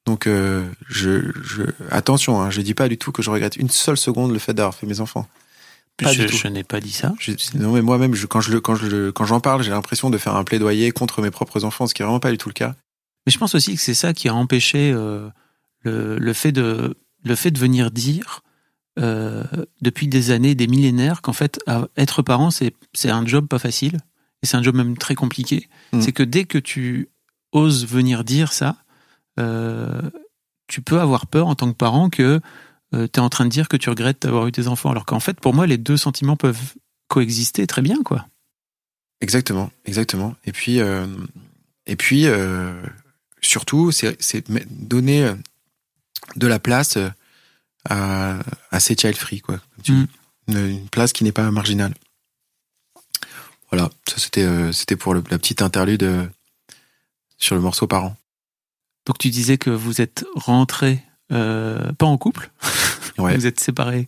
[0.06, 3.70] Donc euh, je, je attention, hein, je dis pas du tout que je regrette une
[3.70, 5.28] seule seconde le fait d'avoir fait mes enfants.
[5.98, 7.14] Pas je, je n'ai pas dit ça.
[7.20, 10.36] Je, non mais moi-même, quand je quand je quand j'en parle, j'ai l'impression de faire
[10.36, 12.76] un plaidoyer contre mes propres enfants, ce qui est vraiment pas du tout le cas.
[13.26, 15.30] Mais je pense aussi que c'est ça qui a empêché euh,
[15.82, 18.42] le, le fait de le fait de venir dire
[19.00, 19.44] euh,
[19.82, 21.60] depuis des années, des millénaires, qu'en fait,
[21.96, 22.74] être parent, c'est
[23.10, 24.00] un job pas facile,
[24.44, 25.70] et c'est un job même très compliqué.
[25.94, 26.02] Mm.
[26.02, 27.10] C'est que dès que tu
[27.54, 28.76] oses venir dire ça,
[29.40, 30.02] euh,
[30.68, 32.42] tu peux avoir peur en tant que parent que
[32.94, 34.92] euh, tu es en train de dire que tu regrettes d'avoir eu tes enfants.
[34.92, 36.76] Alors qu'en fait, pour moi, les deux sentiments peuvent
[37.08, 38.28] coexister très bien, quoi.
[39.22, 40.36] Exactement, exactement.
[40.46, 42.26] Et puis, et puis
[43.42, 45.32] surtout, c'est donner
[46.36, 46.98] de la place
[47.90, 48.40] à,
[48.72, 49.60] à ces child free, quoi.
[49.88, 50.06] Mm.
[50.48, 51.94] Une, place qui n'est pas marginale.
[53.72, 56.28] Voilà, ça c'était euh, c'était pour le, la petite interlude euh,
[57.38, 58.18] sur le morceau parent.
[59.06, 62.52] Donc tu disais que vous êtes rentré euh, pas en couple,
[63.18, 63.36] ouais.
[63.36, 64.08] vous êtes séparé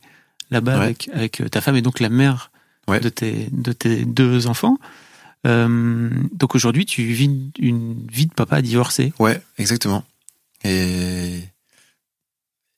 [0.52, 2.52] là-bas avec, avec ta femme et donc la mère
[2.88, 3.00] ouais.
[3.00, 4.78] de, tes, de tes deux enfants.
[5.46, 9.14] Euh, donc aujourd'hui, tu vis une vie de papa divorcé.
[9.20, 10.04] Ouais, exactement.
[10.64, 11.42] Et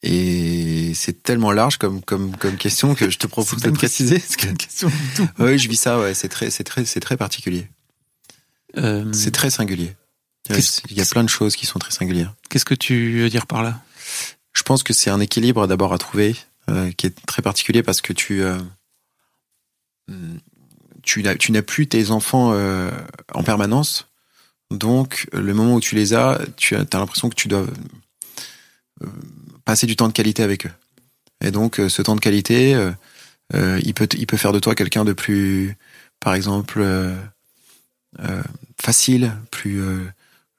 [0.08, 4.20] et c'est tellement large comme, comme, comme question que je te propose de préciser.
[4.20, 5.28] C'est une question du tout.
[5.40, 6.14] oui, je vis ça, ouais.
[6.14, 7.68] C'est très, c'est très, c'est très particulier.
[8.78, 9.12] Euh...
[9.14, 9.96] C'est très singulier.
[10.50, 12.36] Il y a plein de choses qui sont très singulières.
[12.50, 13.82] Qu'est-ce que tu veux dire par là?
[14.56, 16.36] Je pense que c'est un équilibre d'abord à trouver,
[16.70, 18.58] euh, qui est très particulier parce que tu, euh,
[21.04, 22.90] tu n'as, tu n'as plus tes enfants euh,
[23.34, 24.08] en permanence.
[24.72, 27.66] Donc, le moment où tu les as, tu as, as l'impression que tu dois
[29.04, 29.08] euh,
[29.66, 30.72] passer du temps de qualité avec eux.
[31.42, 34.74] Et donc, euh, ce temps de qualité, euh, il peut, il peut faire de toi
[34.74, 35.78] quelqu'un de plus,
[36.20, 36.84] par exemple,
[38.82, 39.84] facile, plus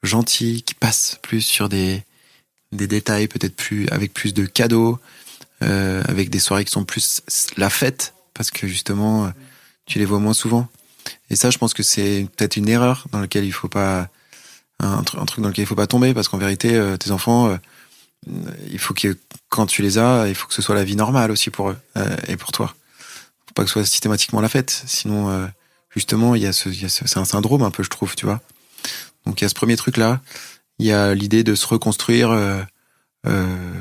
[0.03, 2.03] gentil, qui passe plus sur des,
[2.71, 4.99] des détails, peut-être plus avec plus de cadeaux,
[5.61, 7.21] avec des soirées qui sont plus
[7.57, 9.31] la fête, parce que justement,
[9.85, 10.67] tu les vois moins souvent.
[11.29, 14.09] Et ça, je pense que c'est peut-être une erreur dans laquelle il faut pas
[14.79, 17.57] un, truc dans lequel il faut pas tomber, parce qu'en vérité, tes enfants
[18.69, 19.17] il faut que
[19.49, 21.77] quand tu les as, il faut que ce soit la vie normale aussi pour eux
[21.97, 22.75] euh, et pour toi.
[23.47, 24.83] Faut pas que ce soit systématiquement la fête.
[24.85, 25.47] Sinon, euh,
[25.89, 28.25] justement, il y a ce, a ce, c'est un syndrome un peu, je trouve, tu
[28.25, 28.41] vois.
[29.25, 30.21] Donc il y a ce premier truc là.
[30.79, 32.61] Il y a l'idée de se reconstruire euh,
[33.25, 33.73] euh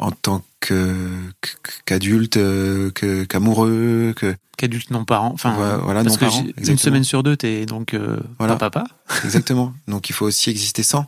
[0.00, 1.14] en tant que
[1.84, 5.30] qu'adulte, que qu'amoureux, que qu'adulte non parent.
[5.34, 6.46] Enfin, voilà, parce non que parent.
[6.66, 8.56] une semaine sur deux, t'es donc euh, Voilà.
[8.56, 8.86] pas papa.
[9.24, 9.74] Exactement.
[9.88, 11.06] Donc il faut aussi exister sans.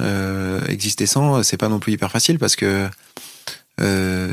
[0.00, 2.88] Euh, exister sans, c'est pas non plus hyper facile parce que
[3.80, 4.30] euh,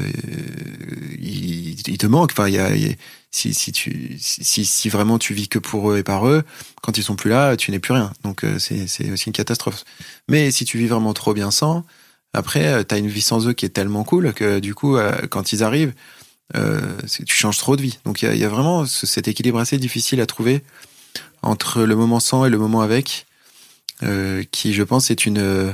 [1.19, 2.31] il, il te manque.
[2.31, 2.95] Enfin, il y a-
[3.33, 6.43] si, si tu, si, si vraiment tu vis que pour eux et par eux,
[6.83, 8.13] quand ils sont plus là, tu n'es plus rien.
[8.23, 9.83] Donc euh, c'est, c'est aussi une catastrophe.
[10.29, 11.83] Mais si tu vis vraiment trop bien sans,
[12.33, 15.25] après euh, t'as une vie sans eux qui est tellement cool que du coup, euh,
[15.31, 15.93] quand ils arrivent,
[16.55, 16.79] euh,
[17.25, 17.97] tu changes trop de vie.
[18.05, 20.63] Donc il y a, vraiment ce- cet équilibre assez difficile à trouver
[21.41, 23.25] entre le moment sans et le moment avec,
[24.03, 25.73] euh, qui je pense est une euh,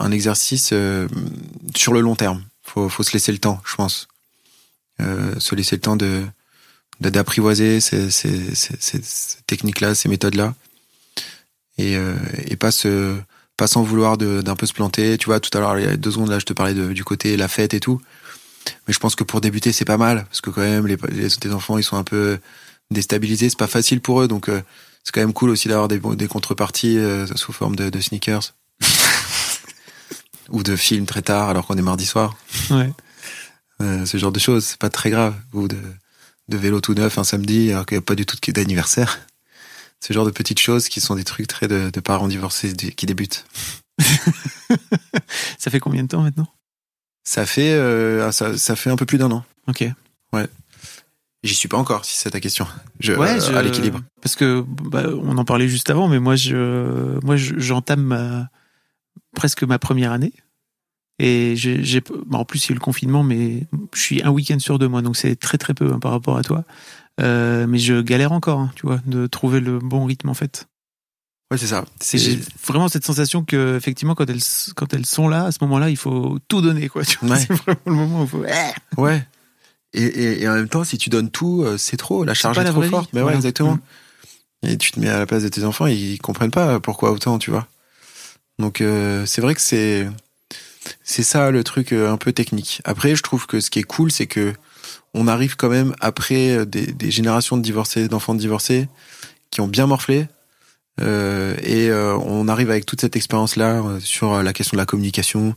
[0.00, 0.74] un exercice
[1.76, 2.42] sur le long terme.
[2.64, 4.08] Faut, faut se laisser le temps, je pense.
[5.02, 6.24] Euh, se laisser le temps de
[7.00, 10.54] d'apprivoiser ces, ces, ces, ces- ces techniques-là, ces méthodes-là,
[11.76, 12.14] et, euh,
[12.46, 13.14] et pas se
[13.58, 15.18] pas sans vouloir de- d'un peu se planter.
[15.18, 16.92] Tu vois, tout à l'heure, il y a deux secondes là, je te parlais de-
[16.94, 18.00] du côté la fête et tout.
[18.88, 21.28] Mais je pense que pour débuter, c'est pas mal parce que quand même, les, les,
[21.30, 22.38] tes enfants, ils sont un peu
[22.90, 23.50] déstabilisés.
[23.50, 24.62] C'est pas facile pour eux, donc euh,
[25.04, 28.54] c'est quand même cool aussi d'avoir des, des contreparties euh, sous forme de, de sneakers
[30.50, 32.36] ou de films très tard alors qu'on est mardi soir.
[32.70, 32.90] Ouais.
[33.80, 35.34] Euh, ce genre de choses, c'est pas très grave.
[35.52, 35.78] Ou de,
[36.48, 39.20] de vélo tout neuf un samedi alors qu'il n'y a pas du tout d'anniversaire.
[40.00, 43.06] Ce genre de petites choses qui sont des trucs très de, de parents divorcés qui
[43.06, 43.46] débutent.
[45.58, 46.48] Ça fait combien de temps maintenant?
[47.24, 49.44] Ça fait, euh, ça, ça fait un peu plus d'un an.
[49.68, 49.84] Ok.
[51.42, 52.66] J'y suis pas encore, si c'est ta question.
[52.98, 54.00] Je, Ouais, euh, je- à l'équilibre.
[54.20, 58.48] Parce que bah, on en parlait juste avant, mais moi, je, moi, je- j'entame ma-
[59.34, 60.32] presque ma première année.
[61.18, 64.30] Et j'ai, bah, en plus, il y a eu le confinement, mais je suis un
[64.30, 66.64] week-end sur deux, moi, donc c'est très très peu hein, par rapport à toi.
[67.22, 70.66] Euh, mais je galère encore, hein, tu vois, de trouver le bon rythme en fait.
[71.50, 71.84] Ouais, c'est ça.
[72.12, 74.40] Et J'ai vraiment cette sensation que, effectivement, quand elles,
[74.74, 77.04] quand elles sont là, à ce moment-là, il faut tout donner, quoi.
[77.04, 77.40] Tu vois, Ouais.
[77.48, 78.44] C'est vraiment le moment où il faut.
[79.00, 79.26] Ouais.
[79.94, 82.24] Et, et, et en même temps, si tu donnes tout, euh, c'est trop.
[82.24, 82.88] La charge est la trop vie.
[82.90, 83.10] forte.
[83.14, 83.36] Mais Voilà.
[83.36, 83.74] ouais, exactement.
[84.62, 84.66] Mm.
[84.68, 87.38] Et tu te mets à la place de tes enfants, ils comprennent pas pourquoi autant,
[87.38, 87.66] tu vois.
[88.58, 90.08] Donc euh, c'est vrai que c'est
[91.04, 92.80] c'est ça le truc euh, un peu technique.
[92.84, 94.54] Après, je trouve que ce qui est cool, c'est que
[95.14, 98.88] on arrive quand même après euh, des, des générations de divorcés, d'enfants divorcés,
[99.50, 100.28] qui ont bien morflé.
[101.00, 104.86] Euh, et euh, on arrive avec toute cette expérience-là euh, sur la question de la
[104.86, 105.54] communication,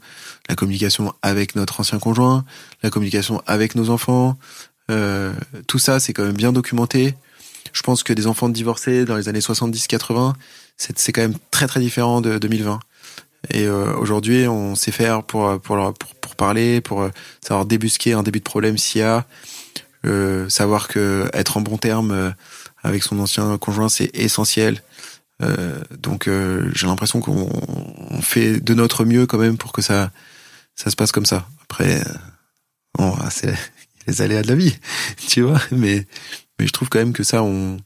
[0.50, 2.44] la communication avec notre ancien conjoint,
[2.84, 4.38] la communication avec nos enfants.
[4.92, 5.34] Euh,
[5.68, 7.16] tout ça, c'est quand même bien documenté.
[7.72, 10.34] Je pense que des enfants divorcés dans les années 70-80,
[10.76, 12.80] c'est c'est quand même très très différent de 2020.
[13.52, 17.10] Et euh, aujourd'hui, on sait faire pour, pour, leur- pour, pour parler, pour euh,
[17.42, 19.26] savoir débusquer un début de problème s'il y a,
[20.06, 22.32] euh, savoir que être en bon terme euh,
[22.84, 24.82] avec son ancien conjoint, c'est essentiel.
[25.42, 27.50] Euh, donc euh, j'ai l'impression qu'on
[28.10, 30.12] on fait de notre mieux quand même pour que ça,
[30.76, 31.48] ça se passe comme ça.
[31.64, 32.14] Après, euh,
[32.98, 33.54] bon, c'est
[34.08, 34.78] les aléas de la vie,
[35.28, 35.62] tu vois.
[35.72, 36.06] Mais,
[36.60, 37.78] mais je trouve quand même que ça, on,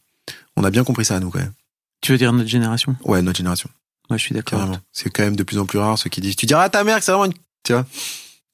[0.56, 1.54] on a bien compris ça à nous quand même.
[2.02, 2.96] Tu veux dire notre génération?
[3.06, 3.70] Ouais, notre génération.
[4.10, 4.70] Ouais, je suis d'accord.
[4.92, 6.84] C'est quand même de plus en plus rare ceux qui disent Tu diras à ta
[6.84, 7.34] mère que c'est vraiment une.
[7.64, 7.86] Tu vois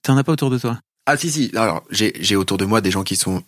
[0.04, 1.52] T'en as pas autour de toi Ah, si, si.
[1.56, 3.44] Alors, j'ai j'ai autour de moi des gens qui sont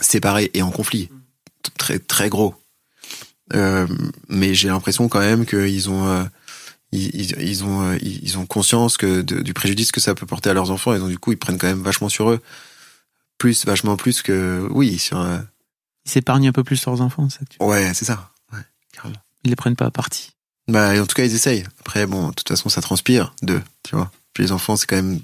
[0.00, 1.10] séparés et en conflit.
[1.78, 2.54] Très, très gros.
[3.54, 3.86] Euh,
[4.28, 6.06] mais j'ai l'impression quand même qu'ils ont.
[6.08, 6.24] euh,
[6.92, 10.50] ils, ils, ont euh, ils ont conscience que de- du préjudice que ça peut porter
[10.50, 12.40] à leurs enfants et donc du coup ils prennent quand même vachement sur eux
[13.38, 15.18] plus vachement plus que oui sur
[16.04, 17.40] Ils s'épargnent un peu plus leurs enfants, ça.
[17.50, 18.60] tu- ouais c'est ça ouais
[18.92, 20.30] carrément Ils les prennent pas à partie.
[20.68, 23.94] Bah en tout cas ils essayent après bon de toute façon ça transpire d'eux tu
[23.94, 25.20] vois puis les enfants c'est quand même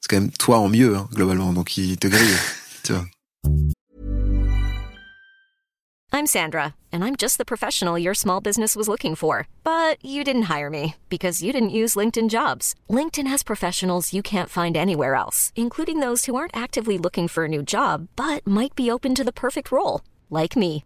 [0.00, 2.38] c'est quand même toi en mieux hein, globalement donc ils te grillent
[2.84, 3.04] tu vois
[6.14, 9.48] I'm Sandra, and I'm just the professional your small business was looking for.
[9.64, 12.76] But you didn't hire me because you didn't use LinkedIn jobs.
[12.88, 17.46] LinkedIn has professionals you can't find anywhere else, including those who aren't actively looking for
[17.46, 20.84] a new job but might be open to the perfect role, like me.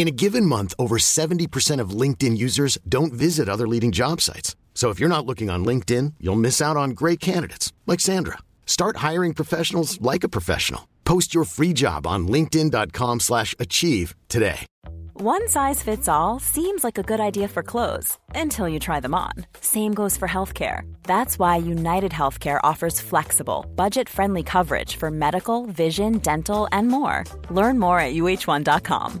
[0.00, 4.56] In a given month, over 70% of LinkedIn users don't visit other leading job sites.
[4.72, 8.38] So if you're not looking on LinkedIn, you'll miss out on great candidates like Sandra.
[8.64, 10.88] Start hiring professionals like a professional.
[11.04, 14.60] Post your free job on linkedin.com/achieve today.
[15.12, 19.14] One size fits all seems like a good idea for clothes until you try them
[19.14, 19.32] on.
[19.60, 20.80] Same goes for healthcare.
[21.02, 27.24] That's why United Healthcare offers flexible, budget friendly coverage for medical, vision, dental, and more.
[27.50, 29.20] Learn more at uh1.com.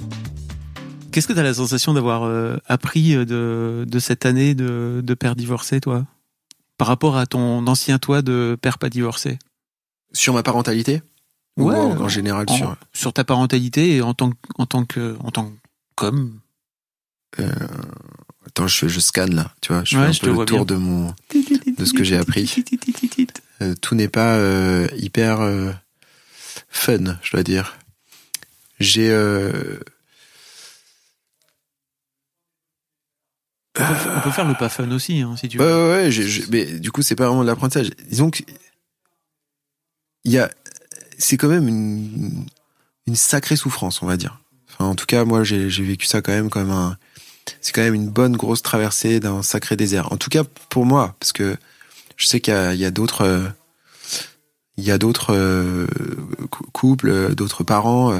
[1.11, 5.01] Qu'est-ce que tu as la sensation d'avoir euh, appris euh, de, de, cette année de,
[5.03, 6.05] de père divorcé, toi?
[6.77, 9.37] Par rapport à ton ancien toi de père pas divorcé?
[10.13, 11.01] Sur ma parentalité?
[11.57, 11.75] Ouais.
[11.75, 12.75] Ou en, en général en- sur.
[12.93, 15.51] sur ta parentalité et en tant, que- en tant que en tant
[15.95, 16.39] qu'homme?
[17.39, 17.49] euh,
[18.47, 19.83] attends, je, je scanne là, tu vois.
[19.83, 20.75] Je Ouais, fais un je peu le tour bien.
[20.77, 21.13] de mon.
[21.77, 22.53] De ce que j'ai appris.
[23.61, 25.71] Euh, tout n'est pas euh, hyper euh,
[26.69, 27.77] fun, je dois dire.
[28.79, 29.09] J'ai.
[33.79, 35.71] On peut, on peut faire le pas fun aussi, hein, si tu Ouais, veux.
[35.91, 37.89] ouais, ouais, j'ai- mais du coup, c'est pas vraiment de l'apprentissage.
[38.09, 38.39] Disons que
[40.25, 40.51] il y a,
[41.17, 42.45] c'est quand même une,
[43.07, 44.39] une sacrée souffrance, on va dire.
[44.73, 46.97] Enfin, en tout cas, moi, j'ai vécu ça quand même comme un,
[47.61, 50.11] c'est quand même une bonne grosse traversée d'un sacré désert.
[50.11, 51.55] En tout cas, pour moi, parce que
[52.17, 53.47] je sais qu'il y a, d'autres, euh,
[54.77, 55.87] il y a d'autres euh,
[56.49, 58.19] cou- couples, euh, d'autres parents euh,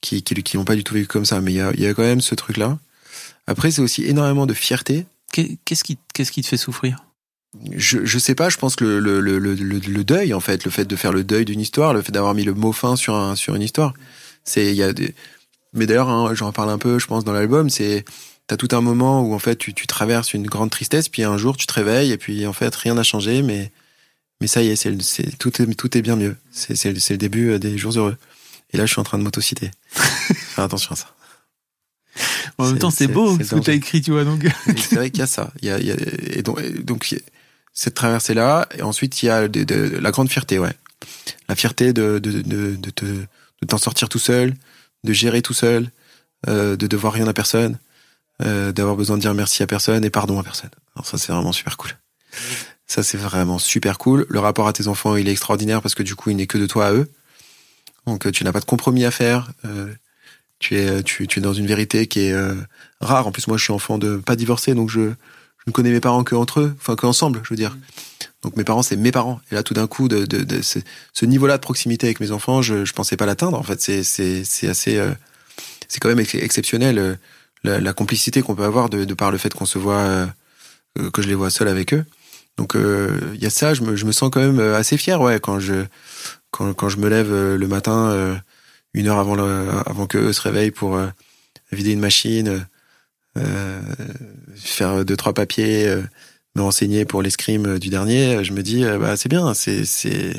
[0.00, 1.80] qui, qui, qui n'ont pas du tout vécu comme ça, mais il y a, il
[1.80, 2.78] y a quand même ce truc-là.
[3.46, 7.04] Après, c'est aussi énormément de fierté Qu'est- Qu'est-ce qui, qu'est-ce qui te fait souffrir?
[7.72, 10.70] Je, je sais pas, je pense que le, le, le, le, deuil, en fait, le
[10.70, 13.14] fait de faire le deuil d'une histoire, le fait d'avoir mis le mot fin sur,
[13.14, 13.92] un, sur une histoire,
[14.44, 15.14] c'est, il y a des,
[15.74, 18.04] mais d'ailleurs, hein, j'en parle un peu, je pense, dans l'album, c'est,
[18.46, 21.36] t'as tout un moment où, en fait, tu, tu traverses une grande tristesse, puis un
[21.36, 23.70] jour, tu te réveilles, et puis, en fait, rien n'a changé, mais,
[24.40, 26.36] mais ça y est, c'est, c'est, tout est, tout est bien mieux.
[26.52, 28.16] C'est, c'est, le- c'est le début euh, des jours heureux.
[28.72, 29.70] Et là, je suis en train de m'autociter.
[29.92, 31.14] Faire attention à ça.
[32.62, 34.24] En même temps, c'est beau ce que tu as écrit, tu vois.
[34.24, 34.44] Donc,
[34.76, 35.52] c'est vrai qu'il y a ça.
[35.60, 35.96] Il y a, il y a-
[36.36, 37.22] et donc, et
[37.74, 38.68] cette traversée-là.
[38.76, 40.72] Et ensuite, il y a de, de- la grande fierté, ouais.
[41.48, 44.54] La fierté de, de, de, de, te- de t'en sortir tout seul,
[45.04, 45.90] de gérer tout seul,
[46.48, 47.78] euh, de devoir rien à personne,
[48.42, 50.70] euh, d'avoir besoin de dire merci à personne et pardon à personne.
[50.96, 51.90] Alors ça, c'est vraiment super cool.
[52.86, 54.26] Ça, c'est vraiment super cool.
[54.28, 56.58] Le rapport à tes enfants, il est extraordinaire parce que du coup, il n'est que
[56.58, 57.10] de toi à eux.
[58.06, 59.50] Donc, tu n'as pas de compromis à faire.
[59.64, 59.86] Euh,
[60.62, 62.54] tu es, tu, tu es dans une vérité qui est euh,
[63.00, 63.26] rare.
[63.26, 66.00] En plus, moi, je suis enfant de pas divorcé, donc je, je ne connais mes
[66.00, 67.76] parents que entre eux, enfin que ensemble, je veux dire.
[68.42, 69.40] Donc mes parents, c'est mes parents.
[69.50, 72.62] Et là, tout d'un coup, de, de, de ce, niveau-là de proximité avec mes enfants,
[72.62, 73.58] je, je pensais pas l'atteindre.
[73.58, 75.12] En fait, c'est, c'est, c'est assez, euh,
[75.88, 77.14] c'est quand même ex- exceptionnel euh,
[77.64, 80.26] la, la complicité qu'on peut avoir de, de par le fait qu'on se voit,
[81.12, 82.04] que je les vois seuls avec eux.
[82.56, 83.74] Donc il y a ça.
[83.74, 85.86] Je me, je me sens quand même assez fier, ouais, quand je,
[86.50, 88.40] quand, quand je me lève le matin,
[88.94, 91.08] une heure avant le, avant que eux se réveillent pour euh,
[91.72, 92.66] vider une machine.
[93.38, 93.80] euh,
[94.56, 96.02] faire deux trois papiers, euh,
[96.54, 100.34] me renseigner pour l'escrime du dernier, je me dis bah c'est bien, c'est c'est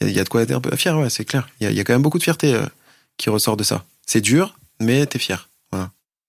[0.00, 1.48] il y, a- il y a de quoi être un peu fier, ouais, c'est clair.
[1.60, 2.58] Il y a, il y a quand même beaucoup de fierté
[3.16, 3.84] qui ressort de ça.
[4.06, 5.48] C'est dur, mais t'es fier.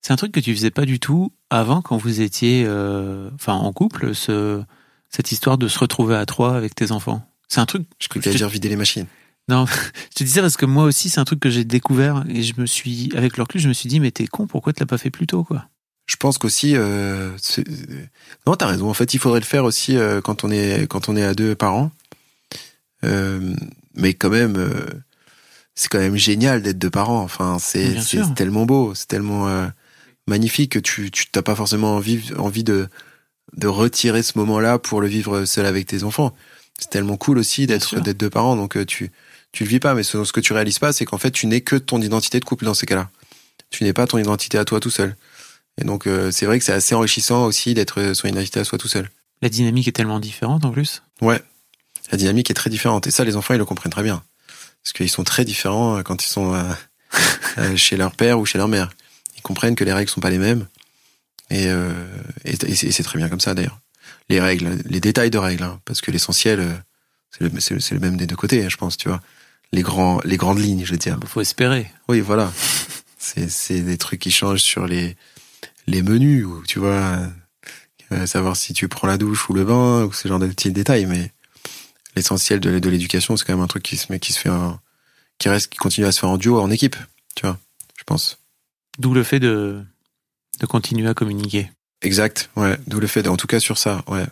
[0.02, 2.66] c'est un truc que tu faisais pas du tout avant quand vous étiez,
[3.36, 4.14] enfin, en couple.
[4.16, 4.62] Ce,
[5.10, 7.24] cette histoire de se retrouver à trois avec tes enfants.
[7.48, 7.84] C'est un truc.
[8.00, 9.06] Je crois que te- dire vider les machines.
[9.48, 9.66] Non,
[10.12, 12.44] je te dis ça parce que moi aussi, c'est un truc que j'ai découvert et
[12.44, 14.80] je me suis, avec le recul, je me suis dit, mais t'es con, pourquoi tu
[14.82, 15.66] l'as pas fait plus tôt, quoi?
[16.08, 17.64] Je pense qu'aussi, euh, c'est-
[18.46, 18.90] non, t'as raison.
[18.90, 21.34] En fait, il faudrait le faire aussi euh, quand on est quand on est à
[21.34, 21.92] deux parents.
[23.04, 23.54] Euh,
[23.96, 24.86] mais quand même, euh,
[25.76, 27.22] c'est quand même génial d'être deux parents.
[27.22, 27.94] Enfin, c'est
[28.36, 29.68] tellement beau, c'est tellement euh,
[30.28, 32.88] magnifique que tu tu t'as pas forcément envie envie de
[33.56, 36.34] de retirer ce moment-là pour le vivre seul avec tes enfants.
[36.80, 38.56] C'est tellement cool aussi d'être deux parents.
[38.56, 39.12] Donc euh, tu
[39.52, 41.48] tu le vis pas, mais ce, ce que tu réalises pas, c'est qu'en fait, tu
[41.48, 43.10] n'es que ton identité de couple dans ces cas-là.
[43.70, 45.16] Tu n'es pas ton identité à toi tout seul.
[45.80, 48.64] Et donc, euh, c'est vrai que c'est assez enrichissant aussi d'être euh, son identité à
[48.64, 49.10] soi tout seul.
[49.42, 51.04] La dynamique est tellement différente en plus.
[51.22, 51.42] Ouais.
[52.12, 53.08] La dynamique est très différente.
[53.08, 54.24] Et ça, les enfants, ils le comprennent très bien.
[54.84, 58.58] Parce qu'ils sont très différents euh, quand ils sont euh, chez leur père ou chez
[58.58, 58.92] leur mère.
[59.38, 60.68] Ils comprennent que les règles sont pas les mêmes.
[61.50, 61.92] Et, euh,
[62.46, 63.80] et, et c'est et c'est très bien comme ça, d'ailleurs.
[64.30, 66.74] Les règles, les détails de règles, hein, parce que l'essentiel, euh,
[67.32, 69.22] c'est le, même des deux côtés, je pense, tu vois.
[69.72, 71.18] Les, grands, les grandes lignes, je veux dire.
[71.22, 71.92] Il faut espérer.
[72.10, 72.52] Oui, voilà.
[73.18, 75.16] C'est des trucs qui changent sur les
[75.88, 77.20] les menus ou tu vois
[78.12, 80.72] euh, savoir si tu prends la douche ou le bain ou ce genre de petits
[80.72, 81.32] détails mais
[82.16, 84.80] l'essentiel de, de l'éducation c'est quand même un truc qui se qui se fait en-
[85.38, 86.96] qui reste qui continue à se faire en duo en équipe,
[87.36, 87.58] tu vois.
[87.98, 88.38] Je pense.
[89.00, 89.84] D'où le fait de,
[90.60, 91.72] de continuer à communiquer.
[92.02, 92.78] Exact, ouais.
[92.88, 94.26] D'où le fait, en tout cas sur ça, ouais.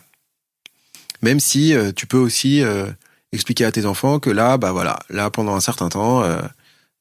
[1.22, 2.86] Même si euh, tu peux aussi euh,
[3.32, 6.40] expliquer à tes enfants que là, bah voilà, là pendant un certain temps, euh,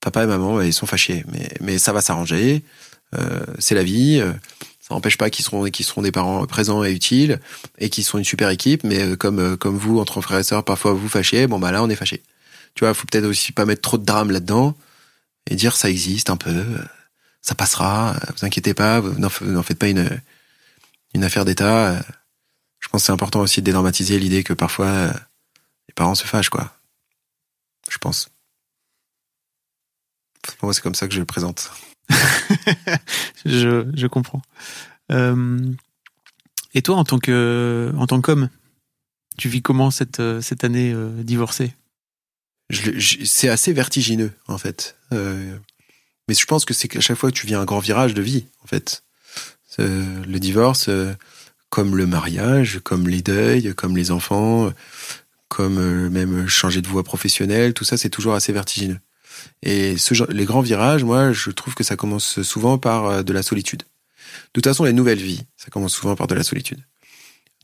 [0.01, 2.63] papa et maman, bah, ils sont fâchés, mais mais ça va s'arranger.
[3.15, 4.19] Euh, c'est la vie.
[4.21, 4.33] euh,
[4.81, 7.39] ça n'empêche pas qu'ils seront qu'ils seront des parents présents et utiles
[7.77, 8.83] et qu'ils sont une super équipe.
[8.83, 11.47] Mais euh, comme comme vous entre frères et sœurs, parfois vous fâchez.
[11.47, 12.23] Bon bah là, on est fâchés.
[12.75, 14.75] Tu vois, faut peut-être aussi pas mettre trop de drame là-dedans.
[15.49, 16.63] et dire ça existe un peu,
[17.41, 20.09] ça passera, vous inquiétez pas, n'en faites pas une,
[21.13, 22.01] une affaire d'État.
[22.79, 25.13] Je pense que c'est important aussi de dédramatiser l'idée que parfois
[25.87, 26.73] les parents se fâchent, quoi.
[27.89, 28.29] Je pense.
[30.61, 31.71] moi, c'est comme ça que je le présente.
[33.45, 34.41] je, je comprends.
[35.11, 35.73] Euh,
[36.73, 38.49] et toi, en tant que en tant qu'homme,
[39.37, 41.73] tu vis comment cette cette année euh, divorcée?
[42.69, 44.95] C'est assez vertigineux en fait.
[45.11, 45.57] Euh,
[46.27, 48.21] mais je pense que c'est qu'à chaque fois que tu vis un grand virage de
[48.21, 49.03] vie, en fait,
[49.79, 50.87] le divorce,
[51.69, 54.71] comme le mariage, comme les deuils, comme les enfants,
[55.47, 58.99] comme même changer de voie professionnelle, tout ça, c'est toujours assez vertigineux.
[59.61, 63.43] Et ce, les grands virages, moi, je trouve que ça commence souvent par de la
[63.43, 63.83] solitude.
[63.83, 66.79] De toute façon, les nouvelles vies, ça commence souvent par de la solitude.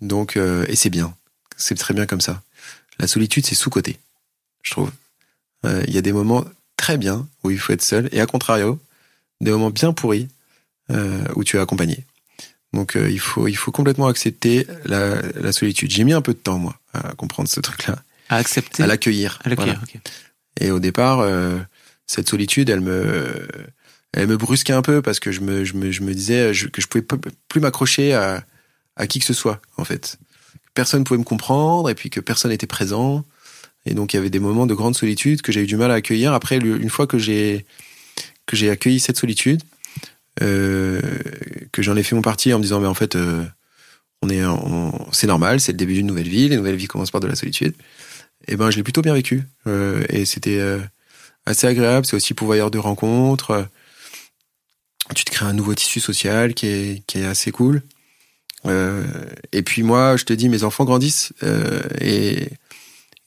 [0.01, 1.15] Donc, euh, et c'est bien.
[1.57, 2.41] C'est très bien comme ça.
[2.99, 3.97] La solitude, c'est sous-côté,
[4.61, 4.91] je trouve.
[5.65, 6.45] Euh, il y a des moments
[6.77, 8.79] très bien où il faut être seul, et à contrario,
[9.41, 10.27] des moments bien pourris
[10.91, 12.05] euh, où tu es accompagné.
[12.75, 15.89] Donc, il faut il faut complètement accepter la, la solitude.
[15.89, 17.97] J'ai mis un peu de temps moi à comprendre ce truc-là.
[18.29, 18.83] À accepter.
[18.83, 19.39] À l'accueillir.
[19.43, 19.81] À l'accueillir.
[20.59, 21.27] Et au départ,
[22.05, 23.47] cette solitude, elle me
[24.15, 26.81] elle me brusquait un peu parce que je me, je me, je me disais que
[26.81, 27.05] je pouvais
[27.49, 28.45] plus m'accrocher à,
[28.95, 30.17] à qui que ce soit, en fait.
[30.73, 33.25] Personne pouvait me comprendre et puis que personne n'était présent.
[33.85, 35.91] Et donc, il y avait des moments de grande solitude que j'ai eu du mal
[35.91, 36.33] à accueillir.
[36.33, 37.65] Après, une fois que j'ai,
[38.45, 39.61] que j'ai accueilli cette solitude,
[40.41, 41.01] euh,
[41.71, 43.43] que j'en ai fait mon parti en me disant, mais en fait, euh,
[44.21, 44.41] on est,
[45.11, 47.35] c'est normal, c'est le début d'une nouvelle vie, les nouvelles vies commencent par de la
[47.35, 47.73] solitude.
[48.47, 49.43] Et eh ben, je l'ai plutôt bien vécu.
[49.65, 50.61] Euh, et c'était
[51.45, 52.05] assez agréable.
[52.05, 53.67] C'est aussi pourvoyeur de rencontres
[55.13, 57.83] tu te crées un nouveau tissu social qui est, qui est assez cool.
[58.65, 61.31] Et puis moi, je te dis, mes enfants grandissent
[62.01, 62.49] et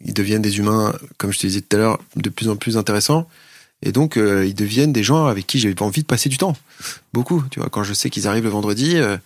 [0.05, 2.77] ils deviennent des humains, comme je te disais tout à l'heure, de plus en plus
[2.77, 3.29] intéressants.
[3.83, 6.57] Et donc, euh, ils deviennent des gens avec qui j'ai envie de passer du temps.
[7.13, 7.69] Beaucoup, tu vois.
[7.71, 9.17] Quand je sais qu'ils arrivent le vendredi, euh,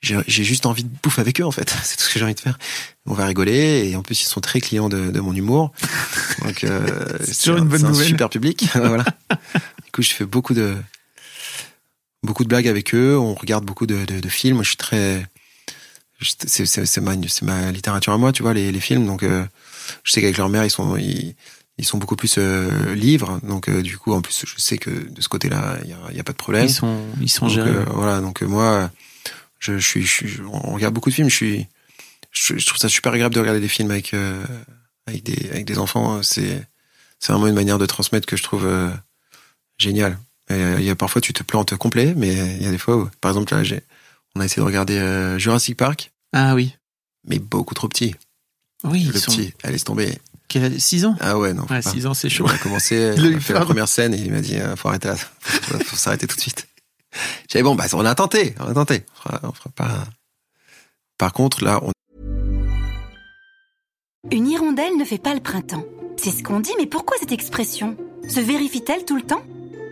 [0.00, 1.74] j'ai juste envie de bouffer avec eux, en fait.
[1.82, 2.58] C'est tout ce que j'ai envie de faire.
[3.06, 5.72] On va rigoler et en plus, ils sont très clients de, de mon humour.
[6.42, 8.06] Donc, euh, c'est toujours une bonne nouvelle.
[8.06, 8.68] Un super public.
[8.74, 9.04] voilà.
[9.84, 10.76] Du coup, je fais beaucoup de
[12.22, 14.62] beaucoup de blagues avec eux, on regarde beaucoup de, de, de films.
[14.62, 15.24] Je suis très,
[16.20, 19.06] c'est ma, ma littérature à moi, tu vois, les, les films.
[19.06, 19.44] Donc, euh,
[20.04, 21.34] je sais qu'avec leur mère, ils sont, ils,
[21.78, 23.40] ils sont beaucoup plus euh, livres.
[23.42, 26.24] Donc, euh, du coup, en plus, je sais que de ce côté-là, il y a,
[26.24, 26.66] pas de problème.
[26.66, 27.72] Ils sont, ils sont gérés.
[27.92, 28.20] voilà.
[28.20, 28.90] Donc, moi,
[29.58, 31.30] je, je, suis, je on regarde beaucoup de films.
[31.30, 31.66] Je suis,
[32.32, 34.14] je, trouve ça super agréable de regarder des films avec,
[35.06, 36.22] avec des, avec des enfants.
[36.22, 36.66] C'est,
[37.18, 38.68] c'est vraiment une manière de transmettre que je trouve
[39.78, 40.18] géniale.
[40.50, 42.96] Euh, il y a parfois tu te plantes complet, mais il y a des fois
[42.96, 43.82] où, par exemple, là, j'ai,
[44.34, 46.12] on a essayé de regarder euh, Jurassic Park.
[46.32, 46.74] Ah oui.
[47.26, 48.14] Mais beaucoup trop petit.
[48.84, 49.04] Oui.
[49.04, 50.18] Le petit, elle laisse tomber.
[50.48, 51.64] Qui a 6 ans Ah ouais, non.
[51.68, 52.44] Ouais, 6 ans, c'est chaud.
[52.46, 54.88] On a commencé, on a fait la première scène et il m'a dit, euh, faut
[54.88, 55.16] arrêter là.
[55.16, 56.66] Faut, faut s'arrêter tout de suite.
[57.50, 59.04] J'avais bon, bah, on a tenté, on a tenté.
[59.12, 60.04] On fera, on fera pas.
[61.18, 61.92] Par contre, là, on.
[64.30, 65.84] Une hirondelle ne fait pas le printemps.
[66.16, 67.96] C'est ce qu'on dit, mais pourquoi cette expression?
[68.28, 69.42] Se vérifie-t-elle tout le temps?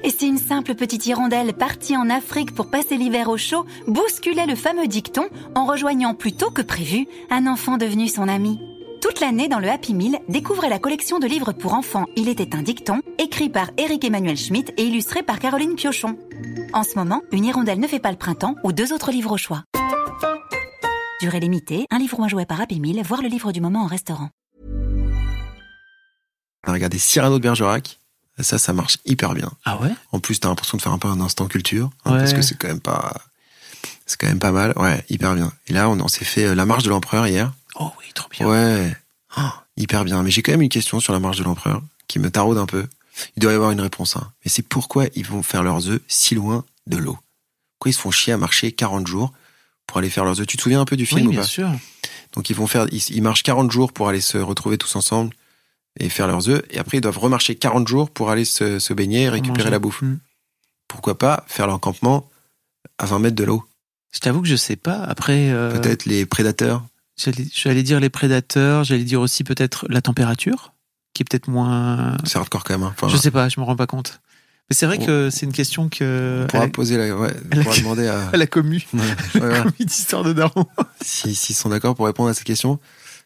[0.02, 4.46] Et si une simple petite hirondelle partie en Afrique pour passer l'hiver au chaud bousculait
[4.46, 8.60] le fameux dicton en rejoignant plus tôt que prévu un enfant devenu son ami?
[9.08, 12.56] Toute l'année dans le Happy Meal, découvrez la collection de livres pour enfants Il était
[12.56, 16.18] un dicton, écrit par Eric Emmanuel Schmitt et illustré par Caroline Piochon.
[16.72, 19.36] En ce moment, Une hirondelle ne fait pas le printemps ou deux autres livres au
[19.36, 19.62] choix.
[21.20, 23.84] Durée limitée, un livre ou un jouet par Happy Meal, voir le livre du moment
[23.84, 24.30] en restaurant.
[26.66, 28.00] Regardez Cyrano de Bergerac,
[28.40, 29.52] ça, ça marche hyper bien.
[29.64, 29.92] Ah ouais?
[30.10, 32.58] En plus, t'as l'impression de faire un peu un instant culture, hein, parce que c'est
[32.58, 33.14] quand même pas,
[34.04, 34.72] c'est quand même pas mal.
[34.74, 35.52] Ouais, hyper bien.
[35.68, 37.52] Et là, on, s'est fait euh, la marche de l'empereur hier.
[37.78, 38.46] Oh oui, trop bien.
[38.48, 38.96] Ouais,
[39.38, 39.42] oh,
[39.76, 40.22] hyper bien.
[40.22, 42.66] Mais j'ai quand même une question sur la marche de l'empereur qui me taraude un
[42.66, 42.86] peu.
[43.36, 44.16] Il doit y avoir une réponse.
[44.16, 44.32] Hein.
[44.44, 47.18] Mais c'est pourquoi ils vont faire leurs œufs si loin de l'eau?
[47.78, 49.32] Pourquoi ils se font chier à marcher 40 jours
[49.86, 50.46] pour aller faire leurs œufs?
[50.46, 51.46] Tu te souviens un peu du film oui, ou bien pas?
[51.46, 51.70] sûr.
[52.32, 55.34] Donc ils vont faire, ils, ils marchent 40 jours pour aller se retrouver tous ensemble
[55.98, 56.62] et faire leurs œufs.
[56.70, 59.70] Et après, ils doivent remarcher 40 jours pour aller se, se baigner et récupérer manger.
[59.70, 60.02] la bouffe.
[60.02, 60.18] Mm.
[60.88, 62.28] Pourquoi pas faire leur campement
[62.98, 63.64] à 20 mètres de l'eau?
[64.12, 65.02] Je t'avoue que je sais pas.
[65.02, 66.84] Après, euh, Peut-être les prédateurs?
[67.16, 68.84] J'allais, dire les prédateurs.
[68.84, 70.72] J'allais dire aussi peut-être la température,
[71.14, 72.16] qui est peut-être moins.
[72.24, 72.82] C'est hardcore quand même.
[72.82, 72.94] hein.
[72.96, 73.48] Enfin, Je sais pas.
[73.48, 74.20] Je me rends pas compte.
[74.68, 77.62] Mais c'est vrai que c'est une question que on pourra poser la, ouais, on la-
[77.62, 79.00] pourra demander à, à la commu, Ouais,
[79.40, 80.66] ouais, commu d'histoire de Daron.
[81.00, 82.76] si, s'ils sont d'accord pour répondre à cette question.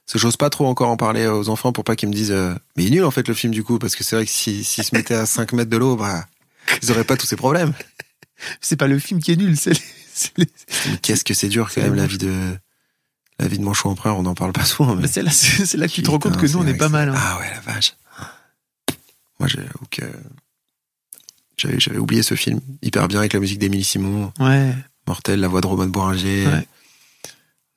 [0.05, 2.31] Parce que j'ose pas trop encore en parler aux enfants pour pas qu'ils me disent,
[2.33, 4.27] euh, mais il est nul en fait le film du coup, parce que c'est vrai
[4.27, 6.27] que si- s'ils se mettaient à 5 mètres de l'eau, bah,
[6.83, 7.73] ils auraient pas tous ces problèmes.
[8.61, 9.73] C'est pas le film qui est nul, c'est
[10.37, 10.47] les,
[11.01, 12.35] qu'est-ce que c'est dur quand même la vie de,
[13.41, 15.07] la vie de Manchot Empereur, on n'en parle pas souvent, mais.
[15.09, 16.89] C'est là, c'est c'est là que tu te rends compte que nous, on est pas
[16.89, 17.09] mal.
[17.09, 17.15] hein.
[17.17, 17.95] Ah ouais, la vache.
[19.39, 20.03] Moi, j'avoue que
[21.57, 22.61] J'avais, oublié ce film.
[22.83, 24.33] Hyper bien avec la musique d'Émilie Simon.
[24.39, 24.75] Ouais.
[25.07, 26.47] Mortel, la voix de Roman Bourringer.
[26.47, 26.67] Ouais.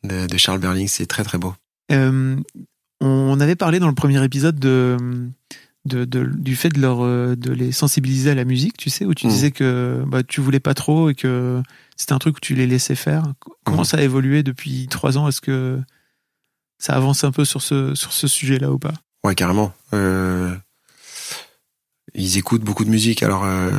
[0.04, 0.88] De, de Charles Berling.
[0.88, 1.54] C'est très très beau.
[1.92, 2.38] Euh,
[3.02, 4.98] on avait parlé dans le premier épisode de,
[5.86, 9.06] de, de- du fait de leur euh, de les sensibiliser à la musique, tu sais,
[9.06, 9.34] où tu Mhm.
[9.34, 11.62] disais que bah, tu voulais pas trop et que
[11.98, 13.24] c'était un truc où tu les laissais faire.
[13.64, 13.84] Comment Mhm.
[13.86, 15.28] ça a évolué depuis trois ans?
[15.28, 15.80] Est-ce que
[16.80, 18.94] ça avance un peu sur ce sur ce sujet-là ou pas?
[19.24, 19.74] Ouais, carrément.
[19.94, 20.56] Euh,
[22.14, 23.24] ils écoutent beaucoup de musique.
[23.24, 23.72] Alors, euh,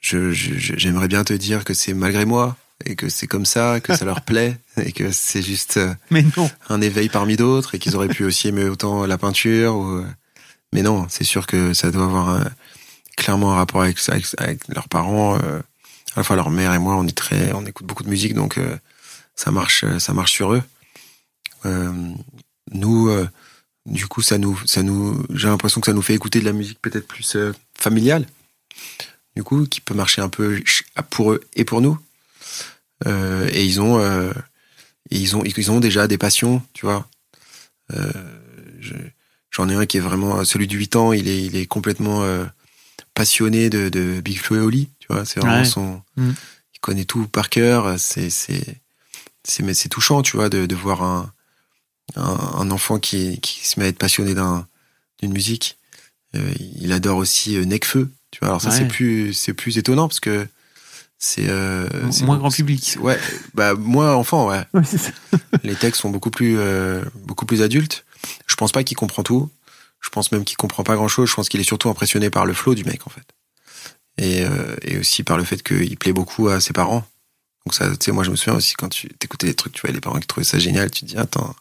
[0.00, 3.46] je, je- je- j'aimerais bien te dire que c'est malgré moi et que c'est comme
[3.46, 6.50] ça, que ça leur plaît et que c'est juste euh, Mais non.
[6.68, 9.76] un éveil parmi d'autres et qu'ils auraient pu aussi aimer autant la peinture.
[9.76, 10.04] Ou...
[10.72, 12.50] Mais non, c'est sûr que ça doit avoir un-
[13.16, 15.38] clairement un rapport avec, avec, avec leurs parents.
[15.42, 15.60] euh,
[16.16, 18.34] à la fois leur mère et moi, on est très, on écoute beaucoup de musique,
[18.34, 18.76] donc euh,
[19.34, 20.62] ça marche, ça marche sur eux.
[21.66, 21.92] Euh,
[22.72, 23.28] nous, euh,
[23.86, 26.52] du coup, ça nous, ça nous, j'ai l'impression que ça nous fait écouter de la
[26.52, 28.26] musique peut-être plus euh, familiale,
[29.36, 30.60] du coup, qui peut marcher un peu
[31.10, 31.98] pour eux et pour nous.
[33.06, 34.32] Euh, et ils ont, euh,
[35.10, 37.06] et ils ont, ils ont déjà des passions, tu vois.
[37.92, 38.10] Euh,
[38.80, 38.94] je-
[39.52, 41.14] J'en ai un qui est vraiment celui de 8 ans.
[41.14, 42.44] Il est, il est complètement euh,
[43.14, 44.88] passionné de, de Big Flo et Oli.
[45.06, 45.64] Tu vois, c'est vraiment Ouais.
[45.64, 46.02] son.
[46.16, 46.30] Mm.
[46.74, 47.98] Il connaît tout par cœur.
[47.98, 48.80] C'est, c'est,
[49.44, 51.32] c'est, mais c'est touchant, tu vois, de, de voir un,
[52.16, 54.66] un, un enfant qui, qui se met à être passionné d'un,
[55.20, 55.78] d'une musique.
[56.34, 58.10] Euh, il adore aussi euh, Necfeu.
[58.30, 58.76] Tu vois, alors ça Ouais.
[58.78, 60.46] c'est plus, c'est plus étonnant parce que
[61.18, 62.96] c'est, euh, c'est Moins grand public.
[63.00, 63.18] Ouais,
[63.54, 64.62] bah moins enfant, ouais.
[64.74, 65.10] Ouais, ça.
[65.62, 68.04] Les textes sont beaucoup plus, euh, beaucoup plus adultes.
[68.46, 69.48] Je pense pas qu'il comprend tout.
[70.00, 71.28] Je pense même qu'il comprend pas grand chose.
[71.30, 73.24] Je pense qu'il est surtout impressionné par le flow du mec, en fait.
[74.18, 77.06] Et, euh, et aussi par le fait qu'il plaît beaucoup à ses parents.
[77.66, 79.82] Donc ça, tu sais, moi je me souviens aussi quand tu t'écoutais des trucs, tu
[79.82, 81.54] vois, les parents qui trouvaient ça génial, tu te dis, attends,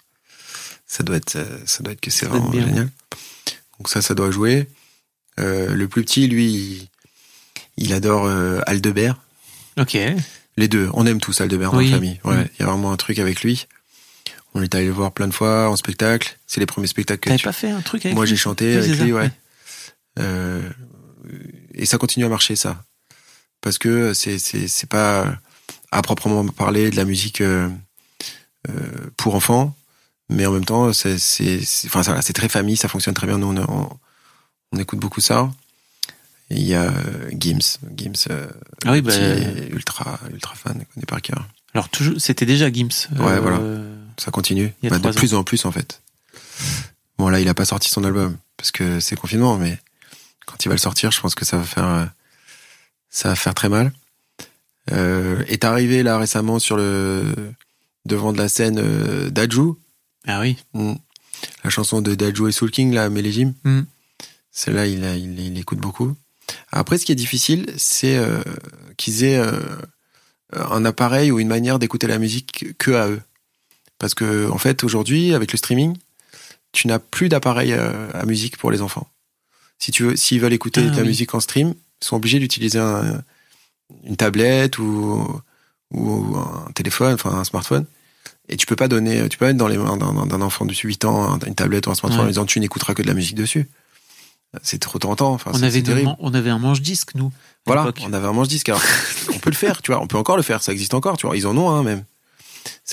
[0.87, 2.89] ça doit être, euh, ça doit être que c'est vraiment génial.
[3.79, 4.69] Donc ça, ça doit jouer.
[5.39, 6.87] Euh, le plus petit, lui,
[7.75, 9.19] il, adore euh, Aldebert.
[9.77, 9.97] Ok.
[10.57, 11.89] Les deux, on aime tous Aldebert dans Oui.
[11.89, 12.19] la famille.
[12.23, 12.47] Ouais, Mm.
[12.53, 13.67] il y a vraiment un truc avec lui.
[14.53, 16.37] On est allé le voir plein de fois en spectacle.
[16.47, 17.43] C'est les premiers spectacles que tu...
[17.43, 19.29] pas fait un truc avec Moi, j'ai chanté avec lui, ouais.
[20.19, 20.61] Euh,
[21.75, 22.83] et ça continue à marcher, ça.
[23.61, 25.37] Parce que c'est c'est c'est pas
[25.91, 27.69] à proprement parler de la musique euh,
[28.69, 28.73] euh,
[29.17, 29.75] pour enfants,
[30.29, 33.37] mais en même temps, c'est c'est enfin ça, c'est très famille, ça fonctionne très bien.
[33.37, 33.89] Nous, on, on,
[34.71, 35.51] on écoute beaucoup ça.
[36.51, 38.47] Et Il y a euh, Gims, Gims, euh,
[38.85, 41.47] Ah oui, bah, qui est ultra ultra fan, connaît par cœur.
[41.73, 43.07] alors toujours, c'était déjà Gims.
[43.17, 43.59] Ouais, voilà.
[44.17, 44.71] Ça continue.
[44.83, 45.11] Bah, de ans.
[45.11, 46.01] plus en plus, en fait.
[47.17, 49.79] Bon, là, il a pas sorti son album parce que c'est confinement, mais
[50.45, 52.05] quand il va le sortir, je pense que ça va faire, euh,
[53.09, 53.91] ça va faire très mal.
[54.91, 57.23] Euh, est arrivé là récemment sur le
[58.05, 59.73] devant de la scène euh, Daju,
[60.27, 60.57] Ah oui.
[60.73, 60.93] Mm.
[61.63, 63.53] la chanson de Daju et Soul King là, Mélégime.
[63.63, 63.81] Mm.
[64.51, 66.15] Celle-là, il, a- il, il écoute beaucoup.
[66.71, 68.41] Après, ce qui est difficile, c'est euh,
[68.97, 69.41] qu'ils aient
[70.53, 73.21] un appareil ou une manière d'écouter la musique que à eux.
[73.97, 75.97] Parce que, en fait, aujourd'hui, avec le streaming,
[76.71, 79.09] tu n'as plus d'appareil à musique pour les enfants.
[79.79, 81.07] Si tu veux, s'ils veulent écouter Ah de la oui.
[81.09, 83.21] musique en stream, ils sont obligés d'utiliser un-
[84.03, 85.25] une tablette ou,
[85.93, 87.85] ou un téléphone, enfin un smartphone.
[88.49, 90.73] Et tu peux pas donner, tu peux pas mettre dans les mains d'un enfant de
[90.73, 92.25] 8 ans un- une tablette ou un smartphone Ouais.
[92.25, 93.67] en disant tu n'écouteras que de la musique dessus.
[94.63, 95.33] C'est trop tentant.
[95.33, 97.31] Enfin, on, avait man- on avait un manche-disque, nous.
[97.65, 98.71] Voilà, on avait un manche-disque.
[99.35, 101.25] On peut le faire, tu vois, on peut encore le faire, ça existe encore, tu
[101.27, 101.35] vois.
[101.35, 102.05] Ils en ont un même.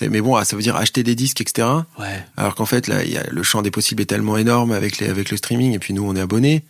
[0.02, 1.66] Mais bon, ah, ça veut dire acheter des disques, etc.
[1.98, 2.24] Ouais.
[2.36, 4.98] Alors qu'en fait, là, il y a, le champ des possibles est tellement énorme avec,
[4.98, 6.64] les, avec le streaming, et puis nous, on est abonnés.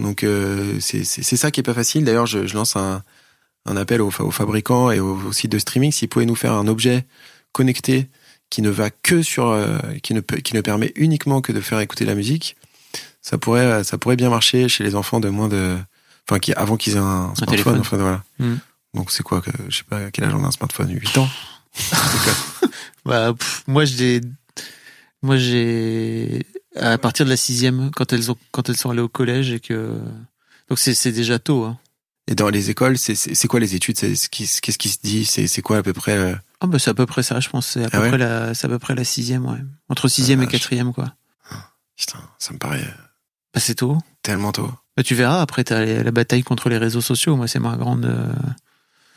[0.00, 2.04] Donc, euh, c'est ça qui est pas facile.
[2.04, 3.02] D'ailleurs, je, je lance un,
[3.66, 6.36] un appel aux, fa- aux fabricants et aux, aux sites de streaming s'ils pouvaient nous
[6.36, 7.04] faire un objet
[7.52, 8.08] connecté
[8.50, 11.60] qui ne va que sur, euh, qui ne peut, qui ne permet uniquement que de
[11.60, 12.56] faire écouter la musique.
[13.22, 15.76] Ça pourrait, ça pourrait bien marcher chez les enfants de moins de,
[16.28, 17.46] enfin, qui, avant qu'ils aient un smartphone.
[17.48, 17.80] téléphone.
[17.80, 18.22] enfin, voilà.
[18.38, 18.54] Mm.
[18.94, 20.90] Donc, c'est quoi que, je sais pas, quel âge on a un smartphone?
[20.92, 21.28] 8 ans?
[23.04, 24.20] Bah, pff, moi, j'ai,
[25.22, 26.44] moi, j'ai,
[26.76, 29.60] à partir de la sixième, quand elles ont, quand elles sont allées au collège et
[29.60, 29.98] que,
[30.68, 31.78] donc c'est, déjà tôt, hein.
[32.26, 33.96] Et dans les écoles, c'est quoi les études?
[33.96, 35.24] Qui- Qu'est-ce qui se dit?
[35.24, 37.48] C'est c'est quoi à peu près euh, Ah, bah, c'est à peu près ça, je
[37.48, 37.66] pense.
[37.68, 38.08] C'est à peu Ah ouais?
[38.10, 39.60] près la, c'est à peu près la sixième, ouais.
[39.88, 41.14] Entre sixième Ah, et quatrième, quoi.
[41.96, 42.84] Putain, ça me paraît
[43.54, 43.96] Bah, c'est tôt.
[44.20, 44.70] tellement tôt.
[44.94, 47.34] Bah, tu verras, après, t'as la bataille contre les réseaux sociaux.
[47.36, 48.30] Moi, c'est ma grande, euh,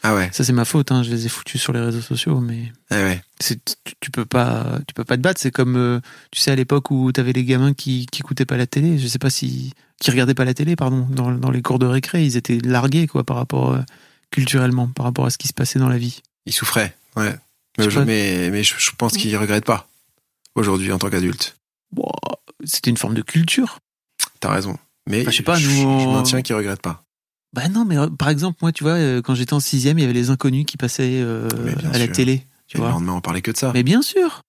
[0.03, 1.03] Ah ouais, ça, c'est ma faute, hein.
[1.03, 2.71] Je les ai foutus sur les réseaux sociaux, mais.
[2.89, 3.21] ah ouais.
[3.39, 3.55] tu,
[3.99, 5.99] tu peux pas tu peux pas te battre c'est comme euh,
[6.31, 9.07] tu sais à l'époque où t'avais les gamins qui qui écoutaient pas la télé je
[9.07, 12.25] sais pas si qui regardaient pas la télé pardon dans, dans les cours de récré
[12.25, 13.81] ils étaient largués quoi par rapport euh,
[14.31, 17.35] culturellement par rapport à ce qui se passait dans la vie Il souffrait, ouais.
[17.77, 18.05] Je Mais, pas.
[18.05, 19.87] mais, mais je, je pense qu'il regrette pas
[20.55, 21.55] aujourd'hui en tant qu'adulte.
[21.91, 22.09] bon,
[22.63, 23.77] c'était une forme de culture
[24.39, 24.77] T'as raison.
[25.07, 27.03] Mais Enfin, je sais pas, je, nous, je on- maintiens qu'il regrette pas.
[27.53, 30.01] Bah non, mais euh, par exemple, moi, tu vois, euh, quand j'étais en sixième, il
[30.01, 31.49] y avait les inconnus qui passaient euh,
[31.91, 32.45] à la télé.
[32.67, 32.93] Tu Et le vois.
[32.93, 33.71] lendemain, on parlait que de ça.
[33.73, 34.41] Mais bien sûr.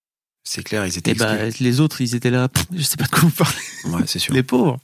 [0.45, 1.65] C'est clair, ils étaient Et bah, exclus.
[1.65, 2.49] les autres, ils étaient là.
[2.49, 3.57] pff, Je sais pas de quoi vous parlez.
[3.87, 4.33] Ouais, c'est sûr.
[4.35, 4.79] Les pauvres.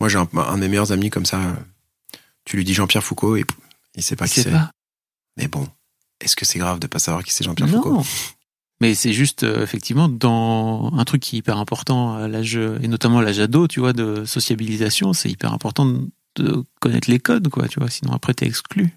[0.00, 1.40] Moi, j'ai un, un de mes meilleurs amis comme ça.
[2.44, 3.44] Tu lui dis Jean-Pierre Foucault et
[3.96, 4.52] il sait pas qui c'est.
[5.36, 5.66] Mais bon,
[6.20, 7.82] est-ce que c'est grave de pas savoir qui c'est Jean-Pierre Non.
[7.82, 8.04] Foucault
[8.80, 12.86] Mais c'est juste, euh, effectivement, dans un truc qui est hyper important à l'âge, et
[12.88, 17.18] notamment à l'âge ado, tu vois, de sociabilisation, c'est hyper important de- de connaître les
[17.18, 18.90] codes, quoi, tu vois, sinon après t'es exclu.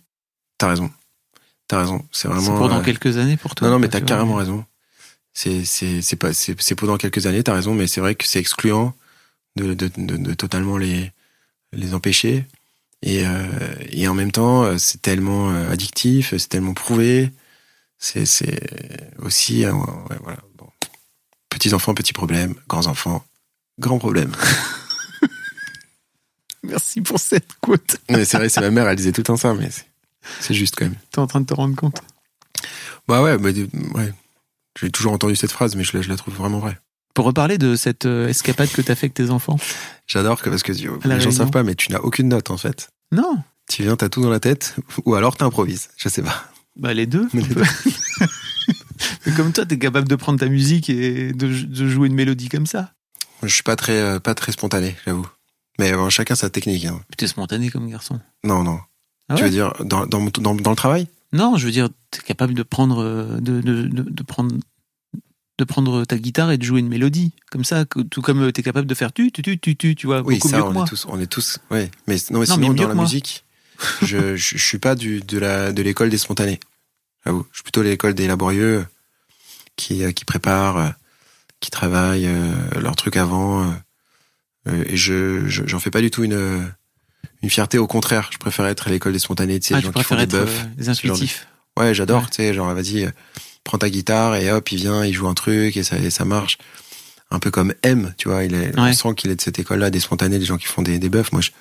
[0.57, 0.91] T'as raison.
[1.67, 2.05] T'as raison.
[2.11, 2.57] C'est C'est vraiment.
[2.57, 3.67] pour dans euh, quelques années pour toi.
[3.67, 4.65] Non, non, mais t'as carrément raison.
[5.33, 8.25] C'est, c'est, c'est pas, c'est, c'est pendant quelques années, t'as raison, mais c'est vrai que
[8.25, 8.93] c'est excluant
[9.55, 11.11] de, de, de, de totalement les,
[11.71, 12.45] les empêcher.
[13.01, 13.47] Et, euh,
[13.89, 17.31] et en même temps, euh, c'est tellement addictif, c'est tellement prouvé.
[17.97, 18.59] C'est, c'est
[19.19, 20.39] aussi, ouais, voilà.
[20.57, 20.67] Bon.
[21.49, 22.55] Petits enfants, petits problèmes.
[22.67, 23.23] Grands enfants,
[23.79, 24.31] grands problèmes.
[26.63, 27.97] Merci pour cette quote.
[28.09, 29.69] mais c'est vrai, c'est ma mère, elle disait tout le temps ça, mais
[30.39, 30.95] c'est, juste quand même.
[31.11, 32.01] T'es en train de te rendre compte.
[33.07, 33.49] Bah ouais, bah,
[33.95, 34.13] ouais.
[34.79, 36.77] J'ai toujours entendu cette phrase, mais je la, je la trouve vraiment vraie.
[37.13, 39.59] Pour reparler de cette euh, escapade que t'as fait avec tes enfants.
[40.07, 42.89] J'adore que parce que les gens savent pas, mais tu n'as aucune note en fait.
[43.11, 43.43] Non.
[43.69, 45.89] Tu viens, t'as tout dans la tête, ou alors t'improvises.
[45.97, 46.45] Je sais pas.
[46.77, 47.27] Bah, les deux.
[47.33, 47.63] Les deux.
[49.35, 52.65] Comme toi, t'es capable de prendre ta musique et de, de jouer une mélodie comme
[52.65, 52.93] ça.
[53.43, 55.27] Je suis pas très, euh, pas très spontané, j'avoue.
[55.81, 56.85] Mais bon, chacun sa technique.
[56.85, 57.01] hein.
[57.17, 58.19] T'es spontané comme garçon.
[58.43, 58.79] Non, non.
[59.29, 61.07] Ah tu ouais veux dire dans, dans, dans, dans le travail?
[61.33, 64.53] Non, je veux dire, t'es capable de prendre, euh, de, de, de, de prendre,
[65.57, 68.51] de prendre ta guitare et de jouer une mélodie comme ça, que- tout comme euh,
[68.51, 70.63] t'es capable de faire tu tu tu tu tu, tu vois, Oui, beaucoup ça, mieux
[70.63, 70.83] que on moi.
[70.85, 71.57] est tous, on est tous.
[71.71, 71.89] Ouais.
[72.07, 73.03] Mais non, mais Non, sinon mais dans que la moi.
[73.05, 73.43] musique,
[74.03, 76.59] je, je, je suis pas du de la de l'école des spontanés.
[77.25, 78.85] J'avoue, je suis plutôt l'école des laborieux
[79.77, 80.89] qui euh, qui préparent, euh,
[81.59, 83.73] qui travaillent euh, leur truc avant.
[84.67, 86.71] Euh, et je je- j'en fais pas du tout une
[87.43, 87.77] une fierté.
[87.77, 89.59] Au contraire, je préfère être à l'école des spontanés.
[89.59, 90.61] Tu sais, Ah, les gens qui font des buffs.
[90.63, 91.47] euh, des de- intuitifs.
[91.77, 92.27] Ouais, j'adore, Ouais.
[92.29, 93.11] tu sais, genre, vas-y, euh,
[93.63, 96.25] prends ta guitare et hop, il vient, il joue un truc et ça, et ça
[96.25, 96.57] marche.
[97.31, 98.93] Un peu comme M, tu vois, il est, on Ouais.
[98.93, 101.31] sent qu'il est de cette école-là, des spontanés, des gens qui font des, des buffs.
[101.31, 101.51] Moi, je,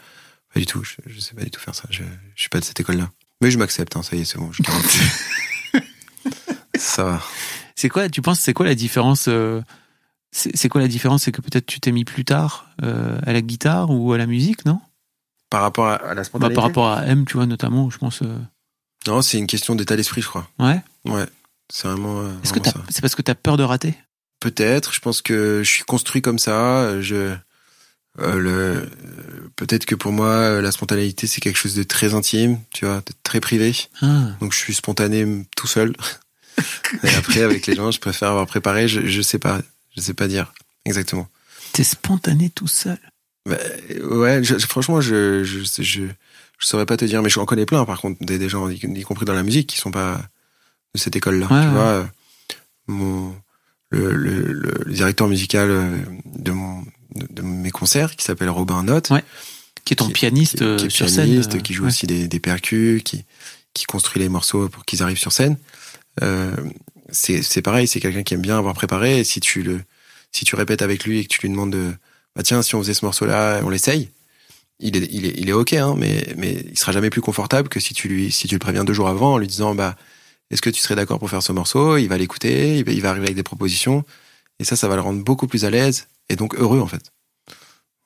[0.53, 1.85] pas du tout, je, je sais pas du tout faire ça.
[1.91, 2.03] Je,
[2.35, 3.09] je suis pas de cette école-là.
[3.41, 4.85] Mais je m'accepte, hein, ça y est, c'est bon, je 40.
[6.77, 7.23] Ça va.
[7.77, 9.61] C'est quoi, tu penses, c'est quoi la différence euh,
[10.33, 11.25] C'est quoi la différence?
[11.25, 14.27] C'est que peut-être tu t'es mis plus tard euh, à la guitare ou à la
[14.27, 14.81] musique, non?
[15.51, 16.55] Par rapport à, à la Bah, spontanéité.
[16.55, 18.23] Par rapport à M, tu vois, notamment, je pense.
[18.23, 18.39] euh,
[19.09, 20.49] Non, c'est une question d'état d'esprit, je crois.
[20.61, 20.81] Ouais?
[21.05, 21.27] Ouais.
[21.73, 22.61] C'est vraiment, euh, Est-ce que
[22.91, 23.95] c'est parce que t'as peur de rater?
[24.39, 24.93] Peut-être.
[24.95, 27.01] Je pense que je suis construit comme ça.
[27.03, 27.35] Je
[28.19, 28.89] le
[29.57, 33.13] peut-être que pour moi la spontanéité c'est quelque chose de très intime, tu vois, de
[33.23, 33.75] très privé.
[34.03, 34.29] ah.
[34.41, 35.95] Donc je suis spontané tout seul.
[37.05, 38.89] Et après avec les gens, je préfère avoir préparé.
[38.89, 39.61] Je, je sais pas,
[39.97, 40.53] je sais pas dire
[40.85, 41.29] exactement.
[41.73, 42.99] T'es spontané tout seul.
[43.47, 43.57] Bah,
[44.03, 46.03] ouais, je- franchement, je, je, je, je,
[46.59, 48.69] je saurais pas te dire, mais je en connais plein, par contre, des, des gens,
[48.69, 50.21] y, y compris dans la musique, qui sont pas
[50.95, 51.47] de cette école-là.
[51.47, 51.73] Ouais, tu ouais.
[51.73, 52.11] vois,
[52.89, 53.35] mon,
[53.91, 56.83] le, le, le, directeur musical euh, de, mon,
[57.15, 59.25] de, de mes concerts, qui s'appelle Robin Note, Ouais.
[59.85, 61.61] Qui est ton Qui- pianiste qui, euh, qui est sur pianiste, scène.
[61.61, 63.25] euh, qui joue aussi des, des percus, qui,
[63.73, 65.57] qui construit les morceaux pour qu'ils arrivent sur scène.
[66.23, 66.55] Euh,
[67.13, 69.21] c'est c'est pareil, c'est quelqu'un qui aime bien avoir préparé.
[69.21, 69.81] Et si tu le,
[70.33, 71.93] si tu répètes avec lui et que tu lui demandes de,
[72.37, 74.11] bah tiens, si on faisait ce morceau-là, on l'essaye.
[74.83, 77.69] Il est, il est, il est ok, hein, mais, mais il sera jamais plus confortable
[77.69, 79.95] que si tu lui, si tu le préviens deux jours avant en lui disant, bah,
[80.51, 81.99] est-ce que tu serais d'accord pour faire ce morceau?
[81.99, 84.05] Il va l'écouter, il va, il va arriver avec des propositions,
[84.59, 87.13] et ça, ça va le rendre beaucoup plus à l'aise et donc heureux en fait.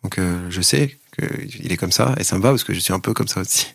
[0.03, 2.81] Donc euh, je sais qu'il est comme ça et ça me va parce que je
[2.81, 3.67] suis un peu comme ça aussi.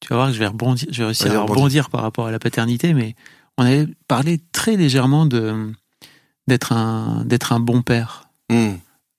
[0.00, 1.52] Tu vas voir que je vais rebondir, je vais à rebondis.
[1.52, 3.14] rebondir par rapport à la paternité, mais
[3.58, 5.72] on avait parlé très légèrement de
[6.48, 8.28] d'être un d'être un bon père.
[8.50, 8.74] Hmm,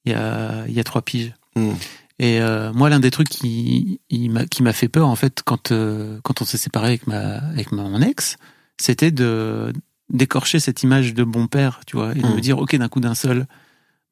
[0.05, 1.34] Il y a il y a trois piges.
[1.55, 1.73] hmm.
[2.19, 5.71] Et euh, moi, l'un des trucs qui m'a qui m'a fait peur en fait quand
[5.71, 8.38] euh, quand on s'est séparé avec ma avec mon ex,
[8.79, 9.73] c'était de
[10.09, 12.36] d'écorcher cette image de bon père, tu vois, et de Mm.
[12.36, 13.39] me dire ok d'un coup d'un seul,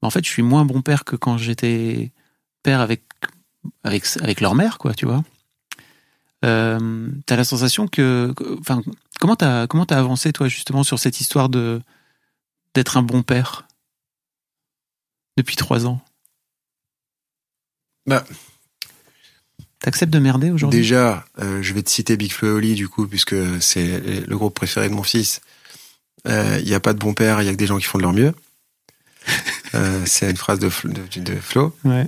[0.01, 2.11] bah, en fait, je suis moins bon père que quand j'étais
[2.63, 3.03] père avec
[3.84, 5.24] avec avec leur mère, quoi, tu vois.
[6.44, 8.82] Euh, t'as la sensation que, enfin,
[9.20, 11.82] comment t'as comment t'as avancé toi justement sur cette histoire de
[12.74, 13.68] d'être un bon père
[15.38, 16.02] depuis trois ans?
[18.08, 18.26] Bah,
[19.80, 20.80] T'acceptes de merder aujourd'hui?
[20.80, 24.38] Déjà, euh, je vais te citer Big Flo et Oli du coup, puisque c'est le
[24.38, 25.42] groupe préféré de mon fils.
[26.26, 27.98] Il n'y a pas de bon père, il y a que des gens qui font
[27.98, 28.34] de leur mieux.
[29.74, 31.74] Euh, c'est une phrase de, de, de Flo.
[31.86, 32.06] Ouais.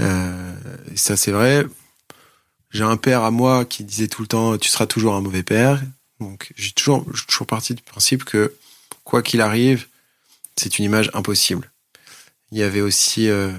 [0.00, 0.54] Euh,
[0.94, 1.66] ça, c'est vrai.
[2.76, 5.42] J'ai un père à moi qui disait tout le temps Tu seras toujours un mauvais
[5.42, 5.80] père.
[6.20, 8.54] Donc, j'ai toujours, toujours parti du principe que,
[9.02, 9.86] quoi qu'il arrive,
[10.56, 11.72] c'est une image impossible.
[12.52, 13.50] Il y avait aussi euh,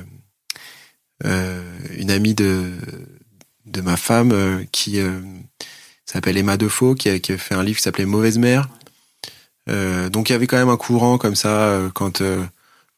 [1.25, 1.63] euh,
[1.95, 2.73] une amie de,
[3.65, 4.99] de ma femme euh, qui
[6.05, 8.69] s'appelle Emma Defoe, qui a, qui a fait un livre qui s'appelait Mauvaise mère.
[9.67, 12.21] Donc il y avait quand même un courant comme ça quand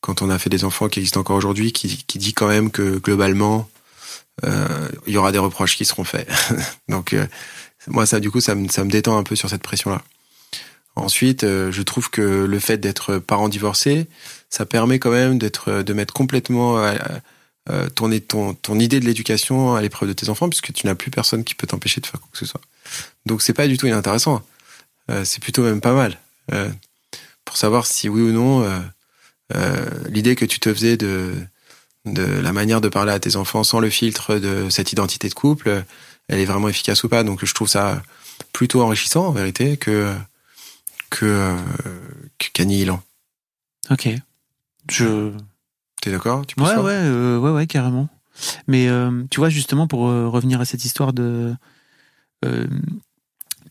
[0.01, 2.70] quand on a fait des enfants qui existent encore aujourd'hui, qui, qui dit quand même
[2.70, 3.67] que globalement
[5.07, 6.27] il y aura des reproches qui seront faits.
[6.89, 7.25] donc euh,
[7.87, 10.01] moi ça du coup ça me ça me détend un peu sur cette pression là.
[10.95, 14.07] Ensuite, euh, je trouve que le fait d'être parent divorcé,
[14.49, 16.93] ça permet quand même d'être de mettre complètement euh,
[17.69, 20.95] euh, ton, ton, ton idée de l'éducation à l'épreuve de tes enfants, puisque tu n'as
[20.95, 22.61] plus personne qui peut t'empêcher de faire quoi que ce soit.
[23.25, 24.41] Donc c'est pas du tout inintéressant.
[25.11, 26.17] Euh, c'est plutôt même pas mal.
[26.53, 26.69] Euh,
[27.45, 28.79] pour savoir si oui ou non euh,
[29.55, 31.35] euh, l'idée que tu te faisais de,
[32.05, 35.33] de la manière de parler à tes enfants sans le filtre de cette identité de
[35.33, 35.83] couple,
[36.27, 37.23] elle est vraiment efficace ou pas.
[37.23, 38.01] Donc je trouve ça
[38.53, 40.13] plutôt enrichissant en vérité que
[41.09, 41.55] que
[42.53, 43.01] qu'annihilant.
[43.89, 44.09] Ok.
[44.89, 45.31] Je.
[46.01, 46.45] T'es d'accord?
[46.45, 48.07] Tu Ouais, euh, ouais, ouais, carrément.
[48.67, 51.53] Mais euh, tu vois, justement, pour euh, revenir à cette histoire de.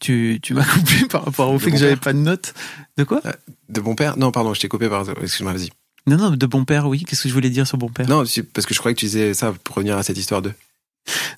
[0.00, 2.54] tu tu m'as coupé par rapport au fait que mon j'avais pas de notes.
[2.96, 3.22] De quoi?
[3.68, 4.18] De bon père?
[4.18, 5.08] Non, pardon, je t'ai coupé par.
[5.08, 5.70] Excuse-moi, vas-y.
[6.08, 7.04] Non, non, de bon père, oui.
[7.04, 8.08] Qu'est-ce que je voulais dire sur bon père?
[8.08, 10.52] Non, parce que je croyais que tu disais ça pour revenir à cette histoire de.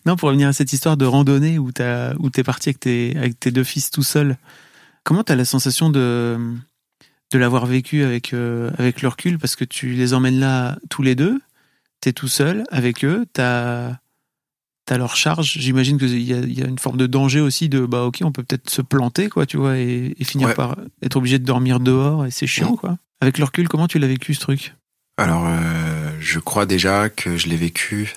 [0.07, 3.17] Non, pour revenir à cette histoire de randonnée où t'as où t'es parti avec tes
[3.17, 4.37] avec tes deux fils tout seul.
[5.05, 6.39] Comment t'as la sensation de
[7.33, 9.39] de l'avoir vécu avec euh, avec le recul?
[9.39, 11.41] Parce que tu les emmènes là tous les deux,
[12.01, 13.97] t'es tout seul avec eux, t'as
[14.87, 15.53] t'as leur charge.
[15.59, 18.19] J'imagine qu'il y a, il y a une forme de danger aussi de bah ok
[18.23, 20.55] on peut peut-être se planter quoi tu vois et, et finir Ouais.
[20.55, 22.77] par être obligé de dormir dehors et c'est chiant Mhm.
[22.77, 22.99] quoi.
[23.21, 24.75] Avec le recul comment tu l'as vécu ce truc?
[25.17, 28.15] Alors, euh, je crois déjà que je l'ai vécu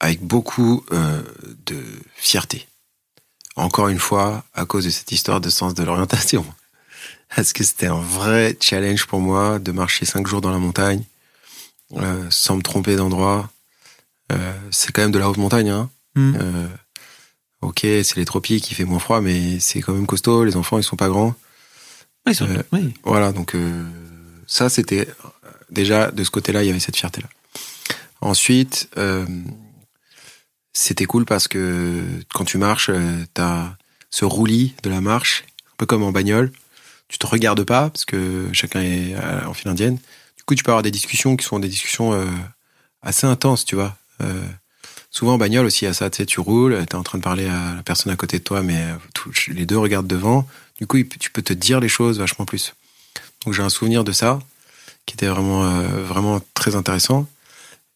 [0.00, 1.22] avec beaucoup euh,
[1.66, 1.82] de
[2.16, 2.66] fierté.
[3.56, 6.44] Encore une fois, à cause de cette histoire de sens de l'orientation.
[7.36, 11.04] Parce que c'était un vrai challenge pour moi de marcher cinq jours dans la montagne,
[11.96, 13.50] euh, sans me tromper d'endroit.
[14.72, 15.88] C'est quand même de la haute montagne, hein.
[16.16, 16.34] Hmm.
[17.60, 20.44] Ok, c'est les tropiques, il fait moins froid, mais c'est quand même costaud.
[20.44, 21.34] Les enfants, ils sont pas grands.
[22.26, 22.92] Oui, ça- Euh, oui.
[23.04, 23.84] Voilà, donc euh,
[24.46, 25.08] ça, c'était
[25.70, 27.28] déjà de ce côté-là, il y avait cette fierté-là.
[28.20, 29.26] Ensuite, euh,
[30.72, 33.76] c'était cool parce que quand tu marches, euh, t'as
[34.10, 36.52] ce roulis de la marche, un peu comme en bagnole.
[37.08, 39.98] Tu te regardes pas parce que chacun est euh, en file indienne.
[40.36, 42.26] Du coup, tu peux avoir des discussions qui sont des discussions euh,
[43.02, 43.96] assez intenses, tu vois.
[44.22, 44.46] Euh,
[45.10, 47.74] souvent en bagnole aussi, ça, tu sais, tu roules, t'es en train de parler à
[47.76, 50.46] la personne à côté de toi, mais euh, les deux regardent devant.
[50.78, 52.74] Du coup, tu peux te dire les choses vachement plus.
[53.44, 54.38] Donc j'ai un souvenir de ça
[55.06, 57.26] qui était vraiment euh, vraiment très intéressant.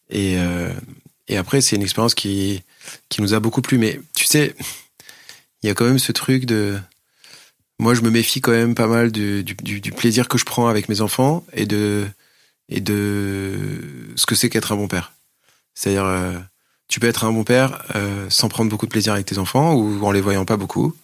[0.09, 0.71] Et euh,
[1.27, 2.63] et après c'est une expérience qui
[3.09, 3.77] qui nous a beaucoup plu.
[3.77, 4.55] Mais tu sais,
[5.63, 6.79] il y a quand même ce truc de
[7.79, 9.55] moi je me méfie quand même pas mal du,
[9.95, 12.07] plaisir que je prends avec mes enfants et de
[12.69, 15.13] et de ce que c'est qu'être un bon père.
[15.73, 16.37] C'est-à-dire euh,
[16.87, 17.83] tu peux être un bon père
[18.29, 20.95] sans prendre beaucoup de plaisir avec tes enfants ou en les voyant pas beaucoup.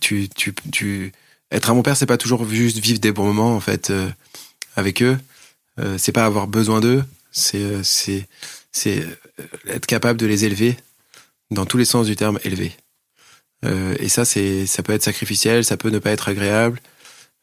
[0.00, 1.12] Tu, tu,
[1.50, 4.08] être un bon père, c'est pas toujours juste vivre des bons moments en fait euh,
[4.74, 5.18] avec eux.
[5.78, 7.04] Euh, c'est pas avoir besoin d'eux.
[7.30, 8.26] C'est, euh, c'est,
[8.72, 10.76] c'est euh, être capable de les élever
[11.50, 12.72] dans tous les sens du terme élever.
[13.64, 16.80] Euh, et ça, c'est, ça peut être sacrificiel, ça peut ne pas être agréable.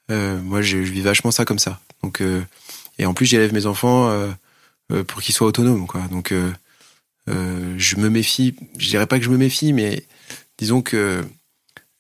[0.10, 1.80] Moi, je, je vis vachement ça comme ça.
[2.04, 2.22] Donc,
[3.00, 4.16] et en plus, j'élève mes enfants
[5.08, 6.02] pour qu'ils soient autonomes, quoi.
[6.12, 6.32] Donc,
[7.26, 8.54] je me méfie.
[8.78, 10.06] Je dirais pas que je me méfie, mais
[10.60, 11.24] disons que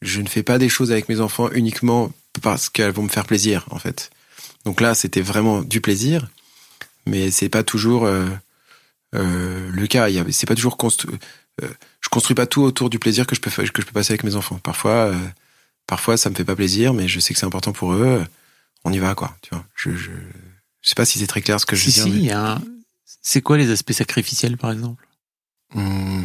[0.03, 3.25] je ne fais pas des choses avec mes enfants uniquement parce qu'elles vont me faire
[3.25, 4.09] plaisir, en fait.
[4.65, 6.27] Donc là, c'était vraiment du plaisir,
[7.05, 8.27] mais c'est pas toujours euh,
[9.15, 10.07] euh, le cas.
[10.31, 11.09] C'est pas toujours constru-
[11.61, 11.69] euh,
[12.01, 14.23] je construis pas tout autour du plaisir que je peux que je peux passer avec
[14.23, 14.59] mes enfants.
[14.63, 15.13] Parfois,
[15.87, 18.23] parfois, ça me fait pas plaisir, mais je sais que c'est important pour eux.
[18.85, 19.35] On y va, quoi.
[19.41, 19.65] Tu vois.
[19.75, 20.11] Je, je,
[20.81, 22.15] je sais pas si c'est très clair ce que je veux si, dire.
[22.15, 22.61] il y a un-
[23.21, 25.07] C'est quoi les aspects sacrificiels, par exemple?
[25.75, 26.23] Mais- Hmm.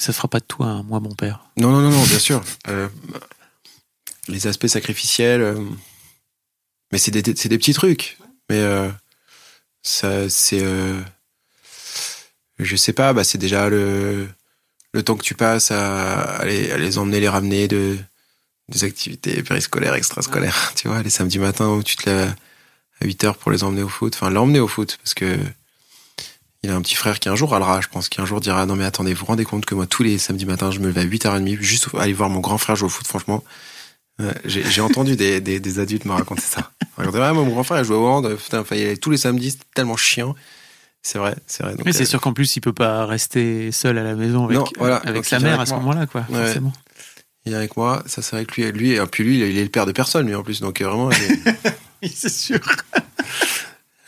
[0.00, 1.44] Ça fera pas de toi un moi bon père.
[1.58, 2.42] Non, non, non, non, bien sûr.
[2.68, 2.88] Euh,
[4.28, 5.60] les aspects sacrificiels, euh,
[6.92, 8.16] mais c'est des, des petits trucs.
[8.48, 8.88] Mais euh,
[9.82, 10.64] ça, c'est,
[12.58, 14.28] je sais pas, bah c'est déjà le
[14.92, 17.98] le temps que tu passes à, à les, à les emmener, les ramener de
[18.68, 20.72] des activités périscolaires, extrascolaires.
[20.76, 22.34] Tu vois, les samedis matins où tu te lèves
[23.00, 24.14] à 8 heures pour les emmener au foot.
[24.14, 25.38] Enfin, l'emmener au foot parce que
[26.62, 28.66] il a un petit frère qui un jour râlera, je pense, qui un jour dira
[28.66, 30.86] non mais attendez, vous vous rendez compte que moi tous les samedis matins je me
[30.88, 33.42] levais à 8h30 juste pour aller voir mon grand frère jouer au foot, franchement.
[34.20, 36.70] Euh, j'ai entendu des, des, des adultes me raconter ça.
[36.98, 39.52] Ouais, moi, mon grand frère il jouait au hand, putain, y aller tous les samedis,
[39.52, 40.34] c'était tellement chiant.
[41.02, 41.74] C'est vrai, c'est vrai.
[41.76, 44.44] Donc, Oui, c'est euh, sûr qu'en plus, il peut pas rester seul à la maison
[44.44, 46.44] avec, Non, voilà, avec donc sa il mère à ce moment-là, quoi, Ouais.
[46.44, 46.74] forcément.
[47.46, 49.62] Il est avec moi, ça c'est vrai que lui, lui, et puis lui, il est
[49.62, 52.60] le père de personne, lui en plus, donc euh, vraiment, il est- Oui, c'est sûr.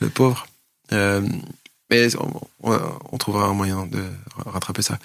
[0.01, 0.47] le pauvre.
[0.93, 1.23] Euh,
[1.93, 2.81] Mais on,
[3.13, 4.03] on, trouvera un moyen de
[4.47, 4.99] rattraper ça?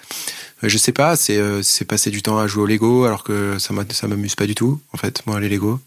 [0.64, 3.58] Euh, je sais pas, c'est euh, passer du temps à jouer au Lego alors que
[3.58, 5.80] ça ça m'amuse pas du tout en fait moi les Lego.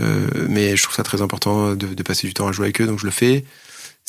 [0.00, 2.80] Euh, mais je trouve ça très important de, de, passer du temps à jouer avec
[2.80, 3.44] eux donc je le fais.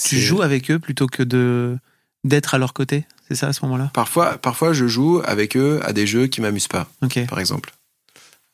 [0.01, 1.78] Tu joues avec eux plutôt que de
[2.24, 3.91] d'être à leur côté, c'est ça à ce moment-là?
[3.93, 6.88] Parfois, parfois je joue avec eux à des jeux qui m'amusent pas.
[7.01, 7.26] Okay.
[7.26, 7.74] Par exemple,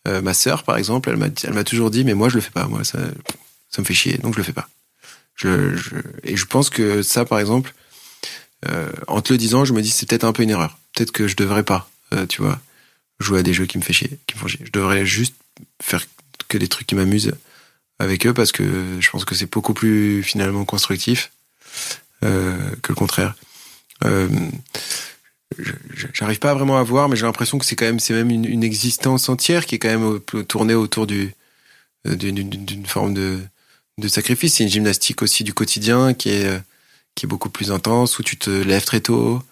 [0.08, 2.42] euh, ma sœur par exemple, elle m'a elle m'a toujours dit mais moi je le
[2.42, 2.98] fais pas, moi ça
[3.70, 4.68] ça me fait chier donc je le fais pas.
[5.40, 7.74] Je, je et je pense que ça par exemple
[8.68, 10.78] euh, en te le disant, je me dis c'est peut-être un peu une erreur.
[10.94, 12.60] Peut-être que je devrais pas, euh, tu vois,
[13.20, 14.66] jouer à des jeux qui me fait chier, qui me font chier.
[14.66, 15.36] Je devrais juste
[15.82, 16.06] faire
[16.48, 17.34] que des trucs qui m'amusent
[18.00, 21.32] avec eux parce que je pense que c'est beaucoup plus finalement constructif
[22.24, 23.36] euh, que le contraire.
[24.04, 24.28] Euh,
[26.14, 28.46] J'arrive pas vraiment à voir, mais j'ai l'impression que c'est quand même c'est même une,
[28.46, 31.34] une, existence entière qui est quand même tournée autour du
[32.08, 33.40] euh, d'une forme de
[34.00, 34.56] de sacrifice.
[34.56, 36.60] C'est une gymnastique aussi du quotidien qui est euh,
[37.16, 39.44] qui est beaucoup plus intense, où tu te lèves très tôt,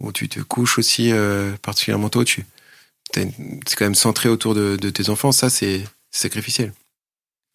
[0.00, 2.24] où tu te couches aussi euh, particulièrement tôt.
[2.24, 2.46] Tu,
[3.12, 5.32] c'est quand même centré autour de, de tes enfants.
[5.32, 6.72] Ça, c'est sacrificiel.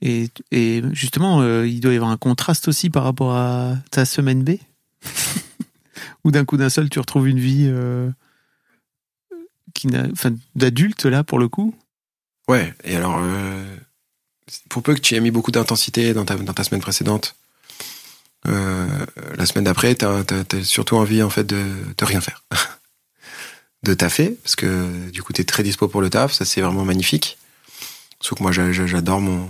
[0.02, 4.06] Et, et justement, euh, il doit y avoir un contraste aussi par rapport à ta
[4.06, 4.58] semaine B,
[6.24, 8.12] où d'un coup d'un seul, tu retrouves une vie euh,
[9.74, 11.74] qui enfin, d'adulte là pour le coup?
[12.48, 12.74] Ouais.
[12.84, 13.20] Et alors,
[14.70, 17.36] pour peu que tu aies mis beaucoup d'intensité dans ta, semaine précédente,
[18.48, 18.88] euh,
[19.38, 21.66] la semaine d'après, t'as as, surtout envie en fait de,
[21.98, 22.44] de rien faire,
[23.84, 26.86] de taffer parce que du coup t'es très dispo pour le taf, ça c'est vraiment
[26.86, 27.38] magnifique.
[28.22, 29.50] Sauf que moi j'adore mon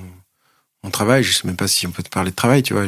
[0.85, 2.85] mon travail, je sais même pas si on peut te parler de travail, tu vois.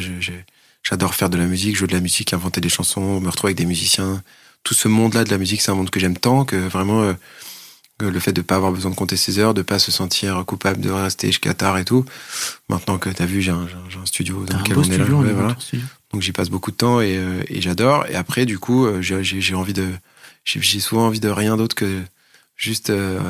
[0.84, 3.58] J'adore faire de la musique, jouer de la musique, inventer des chansons, me retrouver avec
[3.58, 4.22] des musiciens.
[4.62, 7.14] Tout ce monde-là de la musique, c'est un monde que j'aime tant que vraiment euh,
[8.00, 10.80] le fait de pas avoir besoin de compter ses heures, de pas se sentir coupable
[10.80, 12.04] de rester jusqu'à tard et tout.
[12.68, 15.04] Maintenant que t'as vu, j'ai un, un, studio dans lequel on est là.
[15.04, 15.56] Ouais, voilà.
[16.12, 18.06] Donc j'y passe beaucoup de temps et, euh, et j'adore.
[18.08, 19.88] Et après, du coup, euh, j'ai envie de,
[20.44, 22.02] j'ai souvent envie de rien d'autre que
[22.56, 23.20] juste euh,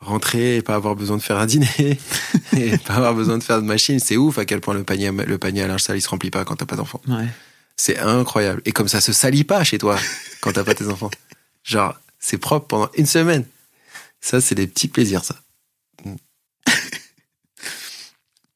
[0.00, 1.98] rentrer et pas avoir besoin de faire un dîner
[2.56, 3.98] et pas avoir besoin de faire de machine.
[4.00, 6.30] C'est ouf à quel point le panier, le panier à linge sale il se remplit
[6.30, 7.00] pas quand t'as pas d'enfants.
[7.08, 7.28] Ouais.
[7.76, 8.60] C'est incroyable.
[8.66, 9.96] Et comme ça se salit pas chez toi
[10.42, 11.10] quand t'as pas tes enfants.
[11.64, 13.44] Genre, c'est propre pendant une semaine.
[14.20, 15.36] Ça, c'est des petits plaisirs, ça.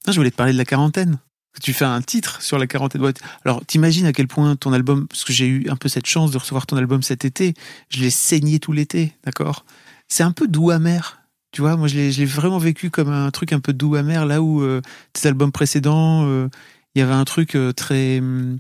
[0.07, 1.19] je voulais te parler de la quarantaine
[1.63, 3.03] tu fais un titre sur la quarantaine.
[3.45, 6.31] Alors, t'imagines à quel point ton album, parce que j'ai eu un peu cette chance
[6.31, 7.55] de recevoir ton album cet été,
[7.89, 9.65] je l'ai saigné tout l'été, d'accord?
[10.09, 11.21] C'est un peu doux amer.
[11.53, 14.43] Tu vois, moi, je l'ai vraiment vécu comme un truc un peu doux amer, là
[14.43, 16.49] où euh, tes albums précédents, euh,
[16.95, 18.19] il y avait un truc euh, très.
[18.19, 18.59] Hum,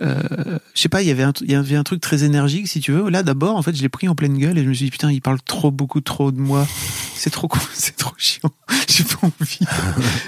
[0.00, 2.68] euh, je sais pas, il y avait un, il y avait un truc très énergique,
[2.68, 3.10] si tu veux.
[3.10, 4.90] Là, d'abord, en fait, je l'ai pris en pleine gueule et je me suis dit,
[4.90, 6.66] putain, il parle trop, beaucoup trop de moi.
[7.14, 8.50] C'est trop, c'est trop chiant.
[8.88, 9.58] J'ai pas envie.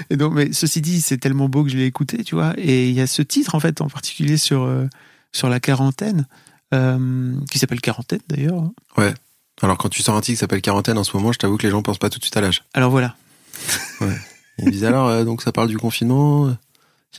[0.09, 2.53] et donc, mais ceci dit, c'est tellement beau que je l'ai écouté, tu vois.
[2.57, 4.87] Et il y a ce titre, en fait, en particulier sur, euh,
[5.31, 6.27] sur la quarantaine,
[6.73, 8.59] euh, qui s'appelle Quarantaine, d'ailleurs.
[8.59, 8.73] Hein.
[8.97, 9.13] Ouais.
[9.61, 11.63] Alors, quand tu sors un titre qui s'appelle Quarantaine en ce moment, je t'avoue que
[11.63, 12.63] les gens pensent pas tout de suite à l'âge.
[12.73, 13.15] Alors voilà.
[14.01, 14.17] ouais.
[14.57, 16.55] Ils disent alors, donc ça parle du confinement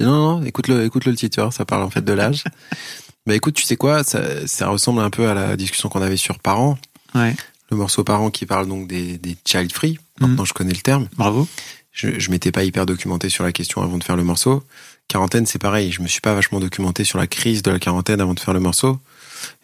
[0.01, 2.45] non, non, écoute-le, écoute-le le titre, ça parle en fait de l'âge.
[3.27, 6.17] bah écoute, tu sais quoi, ça, ça ressemble un peu à la discussion qu'on avait
[6.17, 6.79] sur Parents.
[7.15, 7.35] Ouais.
[7.71, 9.99] Le morceau Parents qui parle donc des, des child free.
[10.21, 10.47] Maintenant, mhm.
[10.47, 11.09] je connais le terme.
[11.17, 11.49] Bravo.
[11.91, 14.63] Je, je m'étais pas hyper documenté sur la question avant de faire le morceau.
[15.09, 15.93] Quarantaine, c'est pareil.
[15.93, 18.55] Je me suis pas vachement documenté sur la crise de la quarantaine avant de faire
[18.55, 18.99] le morceau.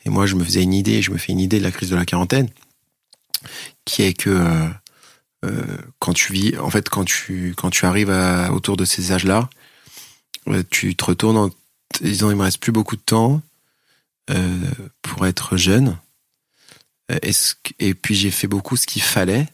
[0.04, 1.90] Et moi, je me faisais une idée, je me fais une idée de la crise
[1.90, 2.48] de la quarantaine,
[3.84, 4.68] qui est que euh,
[5.44, 9.12] euh, quand tu vis, en fait, quand tu quand tu arrives à, autour de ces
[9.12, 9.48] âges-là,
[10.70, 11.50] tu te retournes en
[12.00, 13.42] disant il me reste plus beaucoup de temps
[14.30, 14.70] euh,
[15.02, 15.98] pour être jeune.
[17.08, 19.48] Est-ce et puis j'ai fait beaucoup ce qu'il fallait,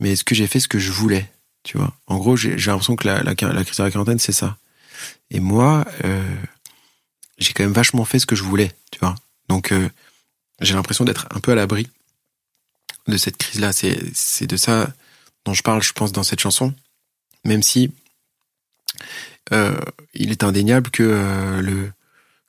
[0.00, 1.30] mais est-ce que j'ai fait ce que je voulais
[1.62, 1.96] Tu vois?
[2.06, 4.58] En gros, j'ai l'impression que la, la, crise de la quarantaine, c'est ça.
[5.30, 6.36] Et moi, euh,
[7.38, 9.14] j'ai quand même vachement fait ce que je voulais, tu vois?
[9.48, 9.88] Donc, euh,
[10.60, 11.88] j'ai l'impression d'être un peu à l'abri
[13.06, 13.72] de cette crise-là.
[13.72, 14.92] C'est de ça
[15.44, 16.74] dont je parle, je pense, dans cette chanson.
[17.44, 17.90] Même si
[19.00, 19.04] euh,
[20.14, 21.92] il est indéniable que euh, le,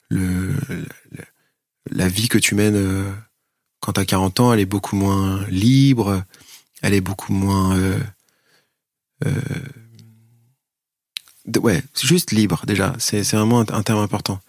[0.10, 0.54] le,
[1.92, 3.12] la vie que tu mènes euh,
[3.80, 6.24] quand tu as 40 ans, elle est beaucoup moins libre,
[6.82, 7.78] elle est beaucoup moins...
[9.26, 9.40] Euh,
[11.62, 12.94] ouais, juste libre déjà.
[13.00, 14.40] C'est vraiment un, terme important.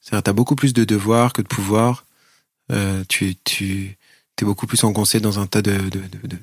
[0.00, 2.04] C'est-à-dire, t'as beaucoup plus de devoirs que de pouvoirs.
[2.70, 3.96] Euh, tu tu
[4.40, 6.38] es beaucoup plus engoncé dans un tas de de, de,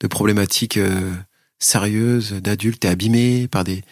[0.00, 1.12] de problématiques euh,
[1.58, 2.80] sérieuses, d'adultes.
[2.80, 3.82] T'es abîmé par des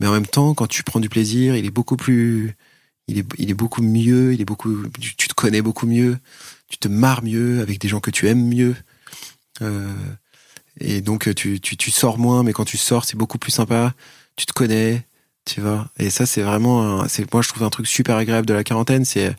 [0.00, 2.54] mais en même temps, quand tu prends du plaisir, il est beaucoup plus,
[3.08, 6.18] il est, il est beaucoup mieux, il est beaucoup, tu, te connais beaucoup mieux,
[6.68, 8.76] tu te marres mieux avec des gens que tu aimes mieux.
[9.62, 9.92] Euh,
[10.80, 13.94] et donc tu, tu, tu sors moins, mais quand tu sors, c'est beaucoup plus sympa.
[14.36, 15.06] Tu te connais,
[15.46, 15.88] tu vois.
[15.98, 19.04] Et ça, c'est vraiment, c'est moi je trouve un truc super agréable de la quarantaine,
[19.06, 19.34] c'est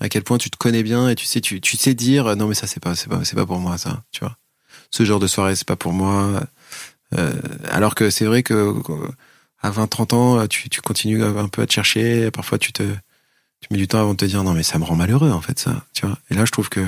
[0.00, 2.46] À quel point tu te connais bien et tu sais, tu, tu sais dire non
[2.48, 4.36] mais ça c'est pas, c'est pas, c'est pas pour moi ça, tu vois.
[4.90, 6.42] Ce genre de soirée c'est pas pour moi.
[7.18, 7.32] Euh,
[7.68, 8.74] alors que c'est vrai que
[9.62, 12.30] à 20-30 ans, tu, tu continues un peu à te chercher.
[12.30, 14.84] Parfois tu te, tu mets du temps avant de te dire non mais ça me
[14.84, 16.18] rend malheureux en fait ça, tu vois.
[16.30, 16.84] Et là je trouve que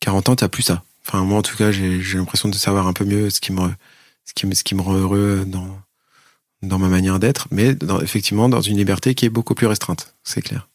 [0.00, 0.82] 40 ans t'as plus ça.
[1.06, 3.52] Enfin moi en tout cas j'ai, j'ai l'impression de savoir un peu mieux ce qui
[3.52, 3.70] me,
[4.24, 5.80] ce qui me, ce qui me rend heureux dans
[6.62, 10.14] dans ma manière d'être, mais dans, effectivement dans une liberté qui est beaucoup plus restreinte,
[10.24, 10.66] c'est clair.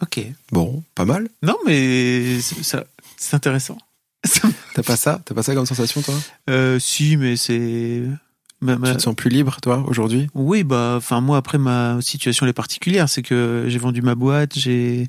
[0.00, 0.20] Ok.
[0.52, 1.28] Bon, pas mal.
[1.42, 2.84] Non, mais c'est- ça,
[3.16, 3.78] c'est intéressant.
[4.74, 5.20] T'as pas ça?
[5.24, 6.14] T'as pas ça comme sensation, toi?
[6.50, 8.02] Euh, si, mais c'est.
[8.60, 10.28] Ma- ma- Tu te sens plus libre, toi, aujourd'hui?
[10.34, 13.08] Oui, bah, enfin, moi, après, ma situation elle est particulière.
[13.08, 15.08] C'est que j'ai vendu ma boîte, j'ai.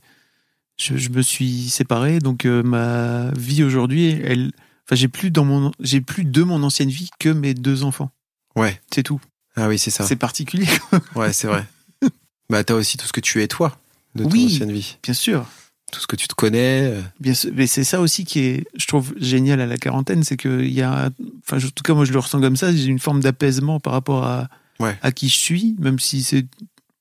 [0.77, 4.51] Je, je me suis séparé, donc euh, ma vie aujourd'hui, elle.
[4.85, 8.11] Enfin, j'ai plus dans mon, j'ai plus de mon ancienne vie que mes deux enfants.
[8.55, 8.79] Ouais.
[8.93, 9.19] C'est tout.
[9.55, 10.05] Ah oui, c'est ça.
[10.05, 10.67] C'est particulier.
[11.15, 11.65] Ouais, c'est vrai.
[12.49, 13.77] bah, t'as aussi tout ce que tu es, toi,
[14.15, 14.45] de ton Oui.
[14.45, 14.97] ancienne vie.
[15.03, 15.45] Bien sûr.
[15.91, 16.81] Tout ce que tu te connais.
[16.83, 20.23] euh, Bien sûr, mais c'est ça aussi qui est, je trouve génial à la quarantaine,
[20.23, 21.09] c'est que il y a,
[21.47, 23.93] enfin, en tout cas moi je le ressens comme ça, j'ai une forme d'apaisement par
[23.93, 24.47] rapport à
[24.79, 24.97] Ouais.
[25.01, 26.45] à qui je suis, même si c'est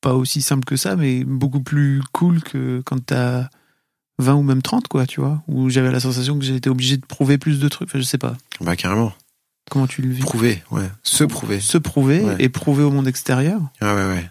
[0.00, 3.48] pas aussi simple que ça, mais beaucoup plus cool que quand t'as
[4.18, 7.06] 20 ou même 30 quoi, tu vois, où j'avais la sensation que j'étais obligé de
[7.06, 7.88] prouver plus de trucs.
[7.88, 8.36] Enfin, je sais pas.
[8.60, 9.12] Bah, carrément.
[9.70, 10.22] Comment tu le vis?
[10.22, 10.88] Prouver, ouais.
[11.04, 11.60] Se prouver.
[11.60, 12.36] Se prouver Ouais.
[12.40, 14.30] et prouver au monde extérieur Ah ouais, ouais.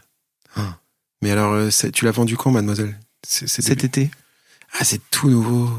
[0.57, 0.79] Ah.
[1.21, 2.99] Mais alors, euh, tu l'as vendu quand, mademoiselle?
[3.23, 4.11] Cet été.
[4.73, 5.69] Ah, c'est tout nouveau.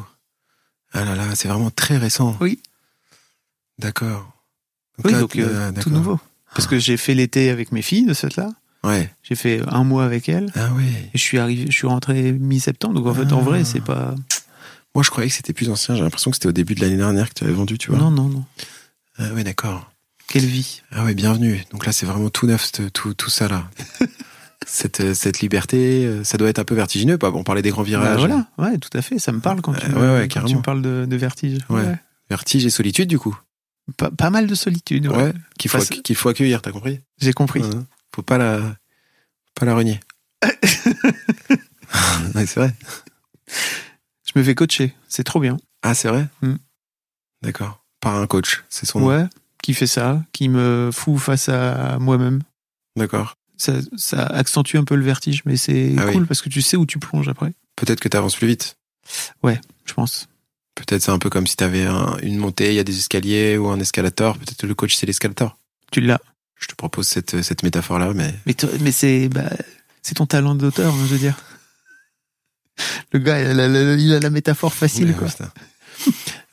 [0.92, 2.36] Ah là là, c'est vraiment très récent.
[2.40, 2.60] Oui.
[3.78, 4.32] D'accord.
[5.04, 6.18] Oui, là, donc euh, euh, tout nouveau.
[6.54, 8.48] Parce que j'ai fait l'été avec mes filles de cette là.
[8.84, 9.12] Ouais.
[9.22, 10.50] J'ai fait un mois avec elles.
[10.56, 10.70] Ah.
[11.14, 13.42] Et je suis arrivé, je suis rentré mi-septembre, donc en fait, en Ah.
[13.42, 14.14] vrai, c'est pas.
[14.94, 15.94] Moi, je croyais que c'était plus ancien.
[15.94, 17.98] J'ai l'impression que c'était au début de l'année dernière que tu avais vendu, tu vois.
[18.00, 18.44] Non, non, non.
[19.18, 19.90] Ah ouais, d'accord.
[20.26, 20.82] Quelle vie.
[20.90, 21.62] Ah ouais, bienvenue.
[21.70, 23.68] Donc là, c'est vraiment tout neuf, tout, tout ça là.
[24.66, 27.18] cette, euh, cette liberté, euh, ça doit être un peu vertigineux.
[27.18, 28.18] Pas on parlait des grands Bah, virages.
[28.18, 29.18] voilà, ouais, tout à fait.
[29.18, 31.58] Ça me parle quand, tu, Euh, ouais, ouais, quand tu me parles de, de vertige.
[31.68, 31.96] Ouais.
[32.28, 33.38] Vertige et solitude, du coup.
[33.96, 35.06] Pas, pas mal de solitude.
[35.08, 35.32] Ouais.
[35.58, 37.00] Qu'il faut, qu'il faut accueillir, t'as compris?
[37.20, 37.62] J'ai compris.
[38.14, 38.60] Faut pas la,
[39.54, 40.00] pas la renier.
[42.34, 42.74] c'est vrai.
[44.26, 44.94] Je me fais coacher.
[45.08, 45.56] C'est trop bien.
[45.82, 46.26] Ah, c'est vrai?
[46.42, 46.56] Mm.
[47.42, 47.82] D'accord.
[48.00, 49.06] Par un coach, c'est son nom.
[49.08, 49.24] Ouais.
[49.62, 52.42] Qui fait ça, qui me fout face à moi-même.
[52.96, 53.36] D'accord.
[53.58, 56.12] Ça, ça accentue un peu le vertige, mais c'est Ah oui.
[56.14, 57.52] cool parce que tu sais où tu plonges après.
[57.76, 58.76] Peut-être que t'avances plus vite.
[59.44, 60.28] Je pense.
[60.74, 63.56] Peut-être c'est un peu comme si t'avais un, une montée, il y a des escaliers
[63.56, 64.36] ou un escalator.
[64.38, 65.58] Peut-être que le coach c'est l'escalator.
[65.90, 66.20] Tu l'as.
[66.60, 69.50] Je te propose cette, cette métaphore-là, mais Mais, toi- mais c'est bah,
[70.02, 71.36] c'est ton talent d'auteur, hein, je veux dire.
[73.12, 75.28] Le gars, il a la, il a la métaphore facile, Ouais, quoi.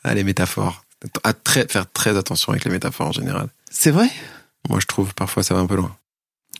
[0.02, 0.84] Ah, les métaphores.
[1.22, 3.48] À très, faire très attention avec les métaphores en général.
[3.70, 4.08] C'est vrai?
[4.68, 5.96] Moi, je trouve parfois ça va un peu loin.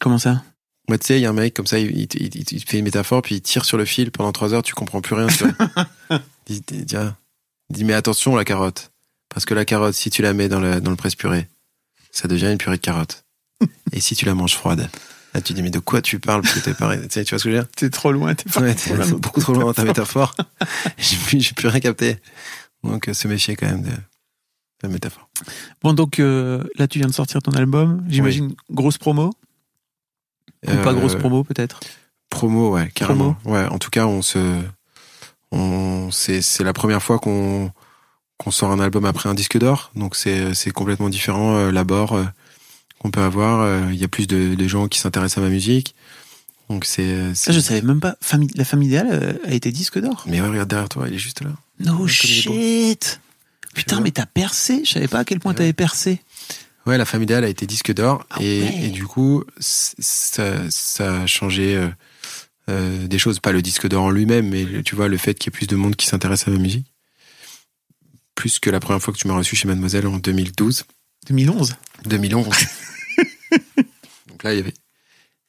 [0.01, 0.43] Comment ça?
[0.89, 2.71] Moi, tu sais, il y a un mec comme ça, il, il, il- il te
[2.71, 5.15] fait une métaphore, puis il tire sur le fil pendant trois heures, tu comprends plus
[5.17, 5.27] rien.
[6.49, 6.63] Il,
[7.71, 8.93] dit- mais attention, la carotte.
[9.29, 11.49] Parce que la carotte, si tu la mets dans le, dans le presse-purée,
[12.13, 13.25] ça devient une purée de carotte.
[13.93, 14.89] Et si tu la manges froide,
[15.35, 16.43] là, tu dis, mais de quoi tu parles?
[16.43, 17.01] Parce que pareil.
[17.09, 17.69] Tu vois ce que je veux dire?
[17.75, 18.75] T'es trop loin, t'es Ouais,
[19.19, 20.37] beaucoup trop loin dans ta métaphore.
[20.99, 22.19] J'ai plus, plus rien capté.
[22.85, 23.97] Donc, euh, se méfier quand même de, de
[24.85, 25.29] la métaphore.
[25.83, 28.05] Bon, donc euh, là, tu viens de sortir ton album.
[28.09, 29.33] J'imagine grosse promo
[30.69, 31.81] Ou pas Euh, grosse promo, peut-être?
[32.31, 33.37] Promo, ouais, carrément.
[33.45, 34.39] Ouais, en tout cas, on se,
[35.53, 37.71] on, c'est, c'est la première fois qu'on,
[38.39, 39.91] qu'on sort un album après un disque d'or.
[39.95, 42.25] Donc c'est, c'est complètement différent, euh, l'abord euh,
[42.99, 43.61] qu'on peut avoir.
[43.61, 45.95] Euh, Il y a plus de, de gens qui s'intéressent à ma musique.
[46.69, 48.17] Donc c'est, Ça, je savais même pas.
[48.21, 50.25] Famille, la famille idéale euh, a été disque d'or?
[50.27, 51.51] Mais ouais, regarde derrière toi, il est juste là.
[51.79, 53.21] No shit
[53.75, 55.59] Putain, mais t'as percé Je savais pas à quel point Ouais.
[55.59, 56.21] t'avais percé.
[56.87, 58.85] Ouais, la famille idéale a été disque d'or Ah et, ouais.
[58.85, 61.89] et du coup, ça, ça a changé euh,
[62.71, 63.41] euh, des choses.
[63.41, 65.59] Pas le disque d'or en lui-même, mais le- tu vois le fait qu'il y ait
[65.59, 66.87] plus de monde qui s'intéresse à ma musique.
[68.37, 70.85] Plus que la première fois que tu m'as reçu chez Mademoiselle en 2012,
[71.29, 72.47] 2011 2011.
[74.29, 74.75] donc là, il y avait,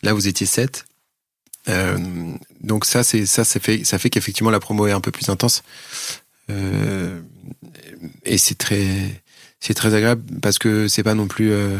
[0.03, 0.85] là vous étiez sept.
[1.69, 1.97] Euh,
[2.61, 5.27] donc ça, c'est ça, ça fait, ça fait qu'effectivement la promo est un peu plus
[5.29, 5.63] intense.
[6.49, 7.21] Euh,
[8.23, 9.21] et c'est très,
[9.59, 11.77] c'est très agréable parce que c'est pas non plus, euh,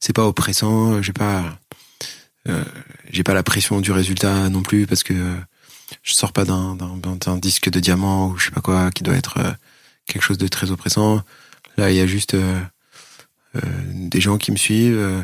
[0.00, 1.00] c'est pas oppressant.
[1.02, 1.58] J'ai pas,
[2.48, 2.64] euh,
[3.10, 5.36] j'ai pas la pression du résultat non plus parce que euh,
[6.02, 9.14] je sors pas d'un, d'un, disque de diamant ou je sais pas quoi qui doit
[9.14, 9.52] être euh,
[10.06, 11.22] quelque chose de très oppressant.
[11.76, 12.60] Là, il y a juste euh,
[13.56, 13.60] euh,
[13.94, 15.22] des gens qui me suivent euh,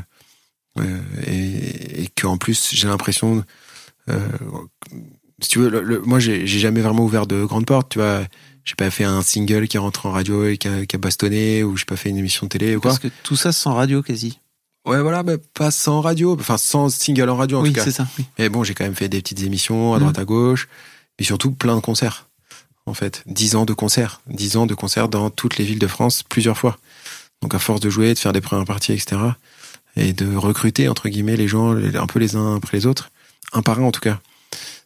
[0.78, 3.44] euh, et, et qu'en plus j'ai l'impression,
[4.08, 4.28] euh,
[5.40, 7.90] si tu veux, le- le- moi j'ai jamais vraiment ouvert de grandes portes.
[7.92, 8.22] Tu vois,
[8.68, 11.62] j'ai pas fait un single qui rentre en radio et qui a, qui a bastonné
[11.64, 12.90] ou j'ai pas fait une émission de télé ou quoi.
[12.90, 14.40] Parce que tout ça sans radio quasi.
[14.84, 17.84] Ouais, voilà, mais pas sans radio, enfin sans single en radio en oui, tout cas.
[17.84, 18.06] c'est ça.
[18.18, 18.26] oui.
[18.38, 20.00] Mais bon, j'ai quand même fait des petites émissions à Mm.
[20.00, 20.68] droite à gauche,
[21.18, 22.26] mais surtout plein de concerts.
[22.84, 25.86] En fait, dix ans de concerts, dix ans de concerts dans toutes les villes de
[25.86, 26.76] France, plusieurs fois.
[27.40, 29.16] Donc à force de jouer, de faire des premières parties, etc.,
[29.96, 33.10] et de recruter entre guillemets les gens, un peu les uns après les autres,
[33.54, 34.20] un par un en tout cas.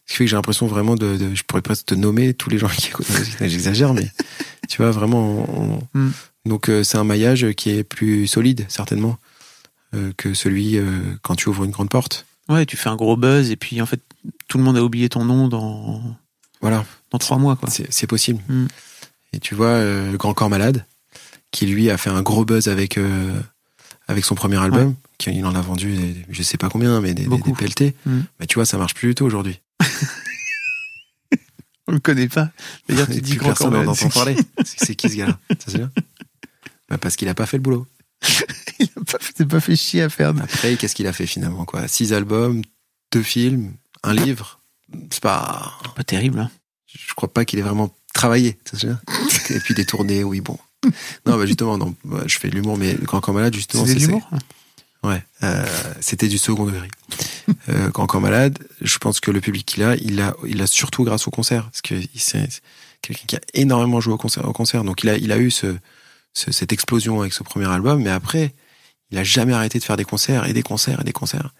[0.05, 2.49] Ce qui fait que j'ai l'impression vraiment de, de- je pourrais presque te nommer tous
[2.49, 3.07] les gens qui écoutent.
[3.39, 4.11] J'exagère, mais
[4.69, 5.45] tu vois vraiment.
[5.93, 6.11] on- Mm.
[6.45, 9.17] Donc euh, c'est un maillage qui est plus solide certainement
[9.95, 10.85] euh, que celui euh,
[11.21, 12.25] quand tu ouvres une grande porte.
[12.49, 14.01] Ouais, tu fais un gros buzz et puis en fait,
[14.49, 16.01] tout le monde a oublié ton nom dans,
[16.59, 16.83] Voilà.
[17.11, 17.69] dans trois mois, quoi.
[17.69, 18.41] C'est possible.
[18.49, 18.65] Mm.
[19.33, 20.85] Et tu vois, le Grand Corps Malade,
[21.51, 22.99] qui lui a fait un gros buzz avec,
[24.07, 27.13] avec son premier album, qui il en a vendu, des- je sais pas combien, mais
[27.13, 27.51] des, des, Beaucoup.
[27.51, 27.95] des pelletés.
[28.05, 28.19] Mm.
[28.41, 29.59] Mais tu vois, ça marche plus du tout aujourd'hui.
[31.87, 32.51] On le connaît pas.
[32.87, 34.37] D'ailleurs, tu dis grand personne n'en parler.
[34.63, 35.37] C'est qui ce gars-là?
[35.49, 35.91] Ça, c'est bien
[36.89, 37.85] bah Parce qu'il a pas fait le boulot.
[38.79, 38.89] Il
[39.41, 40.29] a pas, fait chier à faire.
[40.29, 41.87] Après, qu'est-ce qu'il a fait finalement quoi?
[41.87, 42.61] Six albums,
[43.11, 44.61] deux films, un livre?
[45.11, 45.73] C'est pas.
[45.95, 46.49] Pas terrible, hein.
[46.87, 48.57] Je crois pas qu'il ait vraiment travaillé.
[49.49, 50.57] Et puis des tournées, oui, bon.
[51.25, 53.85] Non, bah justement, non, bah, je fais de l'humour, mais le Grand Corps Malade, justement,
[53.85, 54.29] C'est l'humour.
[55.03, 55.65] Ouais, euh,
[55.99, 56.87] c'était du second degré.
[57.69, 60.67] Euh, quand encore malade, je pense que le public qu'il a, il a, il a
[60.67, 62.47] surtout grâce au concert, parce que c'est
[63.01, 64.83] quelqu'un qui a énormément joué au concert, au concert.
[64.85, 65.75] Donc il a, il a eu ce,
[66.33, 68.53] ce- cette explosion avec ce premier album, mais après,
[69.11, 71.53] il a jamais arrêté de faire des concerts et des concerts et des concerts.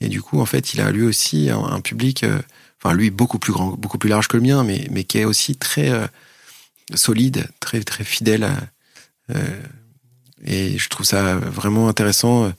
[0.00, 2.40] Et du coup, en fait, il a lui aussi un, un public, euh,
[2.82, 5.24] enfin lui beaucoup plus grand, beaucoup plus large que le mien, mais mais qui est
[5.24, 6.06] aussi très euh,
[6.94, 8.44] solide, très très fidèle.
[8.44, 8.56] à-
[9.34, 9.60] euh,
[10.44, 12.50] et je trouve ça vraiment intéressant euh,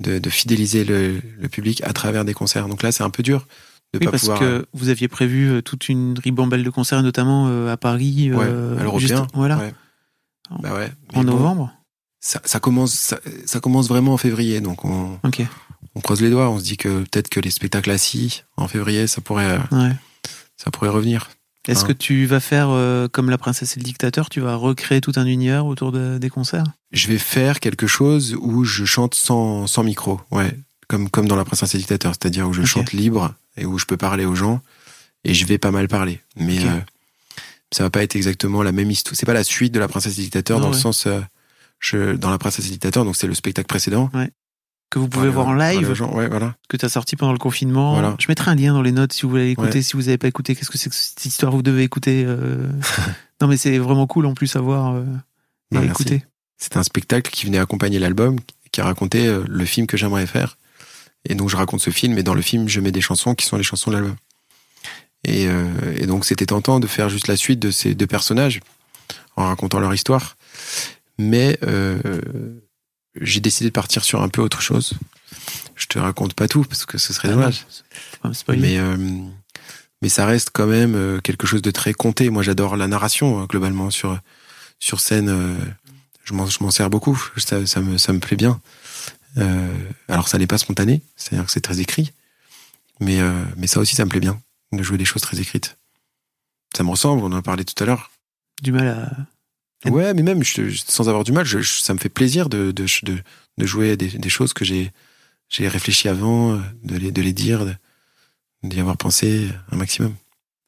[0.00, 2.68] de, de fidéliser le, le public à travers des concerts.
[2.68, 3.46] Donc là, c'est un peu dur
[3.92, 4.42] de Oui, pas parce pouvoir.
[4.42, 8.32] euh, que vous aviez prévu euh, toute une ribambelle de concerts, notamment euh, à Paris.
[8.32, 8.98] ouais, à l'européen.
[9.08, 9.58] juste- Voilà.
[9.58, 9.74] ouais.
[10.62, 10.90] Bah ouais.
[11.14, 11.72] En bon, novembre.
[12.20, 14.60] ça, ça commence, ça, ça commence vraiment en février.
[14.60, 15.18] Donc on,
[15.94, 16.50] on croise les doigts.
[16.50, 19.58] On se dit que peut-être que les spectacles assis en février, ça pourrait,
[20.56, 21.30] ça pourrait revenir.
[21.68, 21.88] Est-ce Hein.
[21.88, 25.12] que tu vas faire euh, comme la princesse et le dictateur Tu vas recréer tout
[25.16, 26.64] un univers autour de- des concerts?
[26.92, 30.20] Je vais faire quelque chose où je chante sans, sans micro.
[30.30, 30.56] Ouais.
[30.88, 32.12] Comme, comme dans La Princesse et le Dictateur.
[32.14, 34.60] C'est-à-dire où je chante libre et où je peux parler aux gens.
[35.22, 36.20] Et je vais pas mal parler.
[36.36, 36.64] Mais Ok.
[36.66, 36.80] euh,
[37.72, 39.14] ça va pas être exactement la même histoire.
[39.16, 40.72] C'est pas la suite de La Princesse et le Dictateur dans ouais.
[40.72, 41.20] le sens, euh,
[41.78, 44.10] je, dans La Princesse et le Dictateur, donc c'est le spectacle précédent.
[44.90, 46.12] Que vous pouvez voir en live, aux gens.
[46.12, 46.56] Ouais, voilà.
[46.68, 47.92] que tu as sorti pendant le confinement.
[47.94, 48.16] Voilà.
[48.18, 49.78] Je mettrai un lien dans les notes si vous voulez écouter.
[49.78, 49.82] Ouais.
[49.82, 52.24] Si vous n'avez pas écouté, qu'est-ce que c'est que cette histoire Vous devez écouter.
[52.26, 52.68] euh.
[53.40, 55.04] non, mais c'est vraiment cool en plus à voir euh,
[55.72, 55.90] et à merci.
[55.92, 56.24] écouter.
[56.58, 58.38] C'était un spectacle qui venait accompagner l'album,
[58.72, 60.58] qui racontait euh, le film que j'aimerais faire.
[61.28, 63.46] Et donc je raconte ce film, et dans le film, je mets des chansons qui
[63.46, 64.16] sont les chansons de l'album.
[65.24, 68.60] Et, euh, et donc c'était tentant de faire juste la suite de ces deux personnages,
[69.36, 70.36] en racontant leur histoire.
[71.18, 71.98] Mais euh,
[73.20, 74.94] j'ai décidé de partir sur un peu autre chose.
[75.76, 77.66] Je te raconte pas tout, parce que ce serait Ah dommage.
[78.24, 78.96] non, Mais, euh,
[80.02, 82.28] mais ça reste quand même euh, quelque chose de très compté.
[82.30, 84.18] Moi, j'adore la narration, euh, globalement, sur,
[84.78, 85.28] sur scène.
[85.28, 85.54] euh,
[86.24, 87.20] je m'en, je m'en sers beaucoup.
[87.36, 88.60] Ça, ça, me, ça me plaît bien.
[89.38, 89.74] Euh,
[90.08, 92.12] alors, ça n'est pas spontané, c'est-à-dire que c'est très écrit.
[93.00, 94.40] Mais, euh, mais ça aussi, ça me plaît bien,
[94.72, 95.76] de jouer des choses très écrites.
[96.76, 98.10] Ça me ressemble, on en a parlé tout à l'heure.
[98.62, 99.10] du mal à.
[99.86, 102.70] Ouais, mais même je- je- sans avoir du mal, je- ça me fait plaisir de,
[102.70, 103.18] de, de,
[103.58, 104.92] de jouer des, des choses que j'ai,
[105.48, 107.64] j'ai réfléchi avant, euh, de les, de les dire,
[108.62, 110.14] d'y avoir pensé un maximum.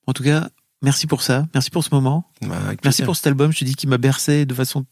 [0.07, 0.49] En tout cas,
[0.81, 1.47] merci pour ça.
[1.53, 2.31] Merci pour ce moment.
[2.41, 3.53] Bah, Merci pour cet album.
[3.53, 4.87] Je te dis qu'il m'a bercé de façon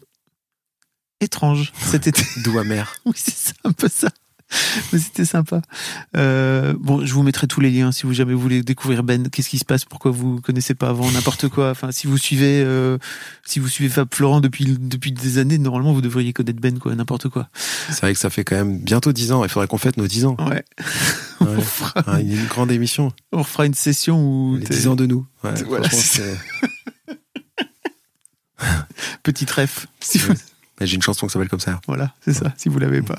[1.21, 2.23] étrange cet été.
[2.45, 2.95] Doux amer.
[3.07, 4.09] Oui, c'est ça, un peu ça.
[4.93, 5.63] Mais c'était sympa.
[6.17, 9.29] Euh, bon, je vous mettrai tous les liens si vous jamais voulez découvrir Ben.
[9.29, 9.85] Qu'est-ce qui se passe?
[9.85, 11.11] Pourquoi vous connaissez pas avant?
[11.11, 12.99] N'importe quoi Enfin, si vous suivez, euh,
[13.45, 16.95] si vous suivez Fab Florent depuis depuis des années, normalement vous devriez connaître Ben, quoi,
[16.95, 17.49] n'importe quoi.
[17.89, 19.45] C'est vrai que ça fait quand même bientôt 10 ans.
[19.45, 20.37] Il faudrait qu'on fête nos 10 ans.
[20.41, 20.47] Ouais.
[20.47, 20.65] Ouais.
[21.41, 23.13] on, fera, Ah, une grande émission.
[23.33, 25.27] on fera une session où Les t'es- 10 ans de nous.
[25.45, 25.89] Ouais, Voilà,
[29.23, 29.87] petit ref.
[30.01, 30.35] Si vous-
[30.81, 31.81] J'ai une chanson qui s'appelle comme ça.
[31.87, 32.53] Voilà, c'est ça.
[32.57, 33.19] Si vous l'avez pas.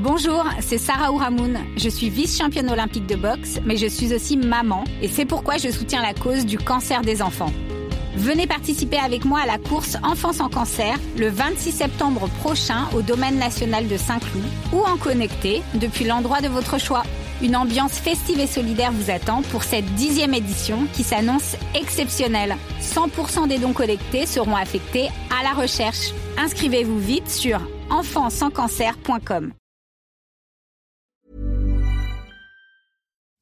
[0.00, 1.58] Bonjour, c'est Sarah Ouramoun.
[1.76, 5.70] Je suis vice-championne olympique de boxe, mais je suis aussi maman et c'est pourquoi je
[5.70, 7.52] soutiens la cause du cancer des enfants.
[8.14, 13.02] Venez participer avec moi à la course Enfants sans cancer le 26 septembre prochain au
[13.02, 17.02] domaine national de Saint-Cloud ou en connecté depuis l'endroit de votre choix.
[17.42, 22.56] Une ambiance festive et solidaire vous attend pour cette dixième édition qui s'annonce exceptionnelle.
[22.80, 26.12] 100% des dons collectés seront affectés à la recherche.
[26.38, 29.54] Inscrivez-vous vite sur enfantssanscancer.com.